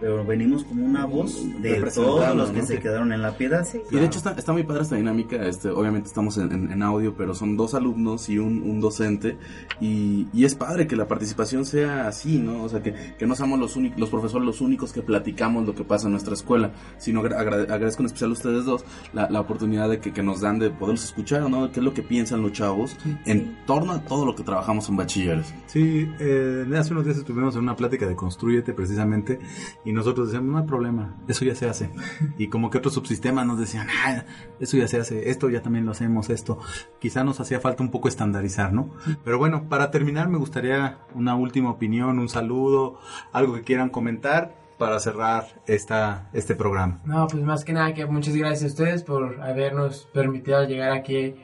pero 0.00 0.24
venimos 0.24 0.64
como 0.64 0.84
una 0.84 1.04
voz 1.04 1.42
de 1.60 1.80
todos 1.94 2.34
los 2.36 2.50
que 2.50 2.62
se 2.62 2.78
quedaron 2.78 3.12
en 3.12 3.22
la 3.22 3.36
piedad. 3.36 3.66
Y 3.90 3.96
de 3.96 4.04
hecho 4.04 4.18
está, 4.18 4.32
está 4.32 4.52
muy 4.52 4.62
padre 4.62 4.82
esta 4.82 4.96
dinámica, 4.96 5.36
este, 5.46 5.70
obviamente 5.70 6.08
estamos 6.08 6.38
en, 6.38 6.82
audio, 6.82 7.14
pero 7.16 7.34
son 7.34 7.56
dos 7.56 7.74
alumnos 7.74 8.28
y 8.28 8.38
un, 8.38 8.80
docente, 8.80 9.35
y, 9.80 10.26
y, 10.32 10.44
es 10.44 10.54
padre 10.54 10.86
que 10.86 10.96
la 10.96 11.06
participación 11.06 11.64
sea 11.64 12.08
así, 12.08 12.38
¿no? 12.38 12.62
O 12.62 12.68
sea, 12.68 12.82
que, 12.82 12.94
que 13.18 13.26
no 13.26 13.34
seamos 13.34 13.58
los, 13.58 13.76
los 13.96 14.10
profesores 14.10 14.46
los 14.46 14.60
únicos 14.60 14.92
que 14.92 15.02
platicamos 15.02 15.66
lo 15.66 15.74
que 15.74 15.84
pasa 15.84 16.06
en 16.06 16.12
nuestra 16.12 16.34
escuela, 16.34 16.72
sino 16.98 17.20
agradezco 17.20 18.02
en 18.02 18.06
especial 18.06 18.30
a 18.30 18.32
ustedes 18.32 18.64
dos 18.64 18.84
la, 19.12 19.28
la 19.30 19.40
oportunidad 19.40 19.88
de 19.88 20.00
que, 20.00 20.12
que, 20.12 20.22
nos 20.22 20.40
dan 20.40 20.58
de 20.58 20.70
poderlos 20.70 21.04
escuchar, 21.04 21.48
¿no? 21.50 21.70
¿Qué 21.70 21.80
es 21.80 21.84
lo 21.84 21.94
que 21.94 22.02
piensan 22.02 22.42
los 22.42 22.52
chavos 22.52 22.96
en 23.24 23.56
torno 23.66 23.92
a 23.92 24.00
todo 24.00 24.24
lo 24.24 24.34
que 24.34 24.42
trabajamos 24.42 24.88
en 24.88 24.96
bachilleres? 24.96 25.52
Sí, 25.66 26.08
eh, 26.20 26.64
hace 26.78 26.92
unos 26.92 27.04
días 27.04 27.18
estuvimos 27.18 27.54
en 27.54 27.62
una 27.62 27.76
plática 27.76 28.06
de 28.06 28.16
Construyete 28.16 28.72
precisamente 28.72 29.38
y 29.84 29.92
nosotros 29.92 30.28
decíamos, 30.28 30.50
no 30.50 30.58
hay 30.58 30.66
problema, 30.66 31.16
eso 31.28 31.44
ya 31.44 31.54
se 31.54 31.68
hace. 31.68 31.90
Y 32.38 32.48
como 32.48 32.70
que 32.70 32.78
otros 32.78 32.94
subsistemas 32.94 33.46
nos 33.46 33.58
decían, 33.58 33.86
ah, 34.04 34.24
eso 34.60 34.76
ya 34.76 34.88
se 34.88 34.98
hace, 34.98 35.30
esto 35.30 35.48
ya 35.50 35.62
también 35.62 35.84
lo 35.84 35.92
hacemos, 35.92 36.30
esto. 36.30 36.58
Quizá 36.98 37.24
nos 37.24 37.40
hacía 37.40 37.60
falta 37.60 37.82
un 37.82 37.90
poco 37.90 38.08
estandarizar, 38.08 38.72
¿no? 38.72 38.90
Pero 39.26 39.38
bueno, 39.38 39.68
para 39.68 39.90
terminar 39.90 40.28
me 40.28 40.38
gustaría 40.38 40.98
una 41.12 41.34
última 41.34 41.68
opinión, 41.68 42.20
un 42.20 42.28
saludo, 42.28 43.00
algo 43.32 43.54
que 43.54 43.62
quieran 43.62 43.88
comentar 43.88 44.54
para 44.78 45.00
cerrar 45.00 45.46
esta, 45.66 46.30
este 46.32 46.54
programa. 46.54 47.00
No, 47.04 47.26
pues 47.26 47.42
más 47.42 47.64
que 47.64 47.72
nada 47.72 47.92
que 47.92 48.06
muchas 48.06 48.36
gracias 48.36 48.62
a 48.62 48.66
ustedes 48.66 49.02
por 49.02 49.42
habernos 49.42 50.08
permitido 50.14 50.62
llegar 50.62 50.92
aquí 50.92 51.34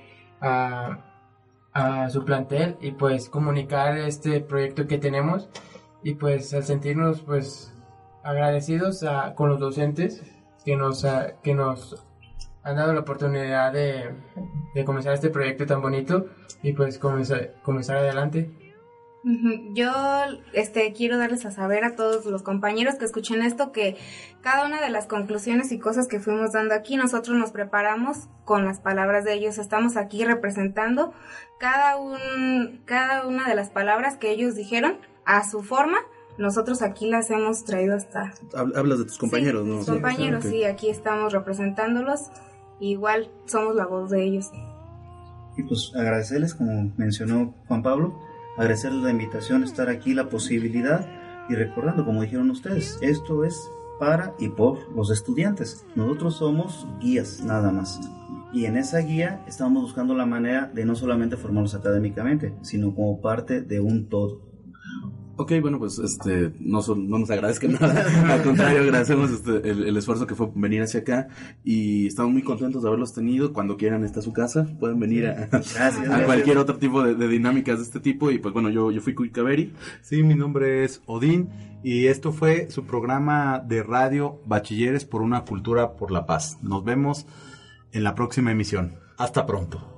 a, 0.41 0.99
a 1.73 2.09
su 2.09 2.25
plantel 2.25 2.77
y 2.81 2.93
pues 2.93 3.29
comunicar 3.29 3.99
este 3.99 4.41
proyecto 4.41 4.87
que 4.87 4.99
tenemos 4.99 5.49
y 6.05 6.15
pues 6.15 6.55
al 6.55 6.63
sentirnos 6.63 7.23
pues 7.23 7.75
agradecidos 8.23 9.05
con 9.35 9.49
los 9.49 9.59
docentes 9.59 10.23
que 10.65 10.77
nos, 10.77 11.05
que 11.43 11.53
nos 11.53 12.07
han 12.63 12.77
dado 12.77 12.93
la 12.93 13.01
oportunidad 13.01 13.73
de, 13.73 14.11
de 14.75 14.85
comenzar 14.85 15.15
este 15.15 15.31
proyecto 15.31 15.67
tan 15.67 15.83
bonito 15.83 16.27
y 16.63 16.73
pues 16.73 16.99
comenzar, 16.99 17.55
comenzar 17.63 17.97
adelante. 17.99 18.51
Yo 19.73 19.93
este 20.53 20.93
quiero 20.93 21.17
darles 21.17 21.47
a 21.47 21.53
saber 21.53 21.85
a 21.85 21.95
todos 21.95 22.27
los 22.27 22.43
compañeros 22.43 22.97
que 22.97 23.05
escuchen 23.05 23.43
esto 23.43 23.71
que 23.71 23.97
cada 24.41 24.67
una 24.67 24.81
de 24.81 24.91
las 24.91 25.07
conclusiones 25.07 25.71
y 25.71 25.79
cosas 25.79 26.09
que 26.09 26.19
fuimos 26.19 26.53
dando 26.53 26.75
aquí 26.75 26.97
nosotros 26.97 27.37
nos 27.37 27.53
preparamos 27.53 28.29
con 28.45 28.65
las 28.65 28.81
palabras 28.81 29.25
de 29.25 29.35
ellos. 29.35 29.59
Estamos 29.59 29.97
aquí 29.97 30.25
representando 30.25 31.13
cada 31.61 31.99
un 31.99 32.83
cada 32.85 33.25
una 33.25 33.49
de 33.49 33.55
las 33.55 33.71
palabras 33.71 34.17
que 34.17 34.33
ellos 34.33 34.57
dijeron 34.57 34.99
a 35.25 35.49
su 35.49 35.63
forma. 35.63 35.99
Nosotros 36.37 36.83
aquí 36.83 37.09
las 37.09 37.31
hemos 37.31 37.65
traído 37.65 37.95
hasta 37.95 38.33
Hablas 38.57 38.99
de 38.99 39.05
tus 39.05 39.19
compañeros, 39.19 39.65
¿no? 39.65 39.85
Compañeros, 39.85 40.45
sí, 40.45 40.65
aquí 40.65 40.91
estamos 40.91 41.33
representándolos. 41.33 42.31
Igual 42.83 43.31
somos 43.47 43.75
la 43.75 43.87
voz 43.87 44.11
de 44.11 44.25
ellos. 44.25 44.51
Y 45.57 45.63
pues 45.63 45.93
agradecerles 45.95 46.55
como 46.55 46.93
mencionó 46.97 47.55
Juan 47.67 47.83
Pablo 47.83 48.19
agradecerles 48.57 49.03
la 49.03 49.11
invitación, 49.11 49.65
estar 49.65 49.89
aquí, 49.89 50.15
la 50.15 50.29
posibilidad 50.29 51.07
y 51.49 51.55
recordando, 51.55 52.05
como 52.05 52.23
dijeron 52.23 52.51
ustedes, 52.51 52.99
esto 53.03 53.45
es 53.45 53.71
para 53.99 54.35
y 54.39 54.49
por 54.49 54.91
los 54.95 55.11
estudiantes. 55.11 55.87
Nosotros 55.95 56.37
somos 56.37 56.87
guías 57.01 57.43
nada 57.45 57.71
más. 57.71 58.01
Y 58.53 58.67
en 58.67 58.77
esa 58.77 58.99
guía 58.99 59.43
estamos 59.47 59.83
buscando 59.83 60.15
la 60.15 60.27
manera 60.27 60.71
de 60.73 60.85
no 60.85 60.95
solamente 60.95 61.37
formarlos 61.37 61.75
académicamente, 61.75 62.55
sino 62.63 62.95
como 62.95 63.21
parte 63.21 63.63
de 63.63 63.81
un 63.81 64.09
todo. 64.09 64.52
Ok, 65.37 65.53
bueno, 65.63 65.79
pues 65.79 65.99
este, 65.99 66.53
no, 66.61 66.81
no 66.95 67.19
nos 67.19 67.31
agradezcan 67.31 67.73
nada, 67.81 68.35
al 68.35 68.43
contrario, 68.43 68.83
agradecemos 68.83 69.31
este, 69.31 69.71
el, 69.71 69.97
esfuerzo 69.97 70.27
que 70.27 70.35
fue 70.35 70.51
venir 70.55 70.83
hacia 70.83 71.01
acá 71.01 71.29
y 71.65 72.07
estamos 72.07 72.33
muy 72.33 72.43
contentos 72.43 72.83
de 72.83 72.89
haberlos 72.89 73.15
tenido. 73.15 73.53
Cuando 73.53 73.77
quieran, 73.77 74.05
está 74.05 74.21
su 74.21 74.33
casa, 74.33 74.67
pueden 74.79 75.01
venir 75.01 75.27
a, 75.27 75.49
a 76.15 76.25
cualquier 76.25 76.59
otro 76.59 76.77
tipo 76.77 77.03
de, 77.03 77.29
dinámicas 77.29 77.79
de 77.79 77.85
este 77.85 78.01
tipo. 78.01 78.31
Y 78.31 78.39
pues 78.39 78.53
bueno, 78.53 78.69
yo, 78.69 78.91
yo 78.91 79.01
fui 79.01 79.15
Cuicaveri. 79.15 79.73
Sí, 80.03 80.23
mi 80.23 80.35
nombre 80.35 80.85
es 80.85 81.03
Odín 81.07 81.49
y 81.83 82.07
esto 82.07 82.33
fue 82.33 82.71
su 82.71 82.85
programa 82.85 83.59
de 83.59 83.83
radio 83.83 84.41
Bachilleres 84.47 85.05
por 85.05 85.23
una 85.23 85.45
Cultura 85.45 85.95
por 85.95 86.11
la 86.11 86.27
Paz. 86.27 86.59
Nos 86.63 86.85
vemos 86.85 87.27
en 87.93 88.05
la 88.05 88.15
próxima 88.15 88.53
emisión. 88.53 88.97
Hasta 89.17 89.47
pronto. 89.47 89.92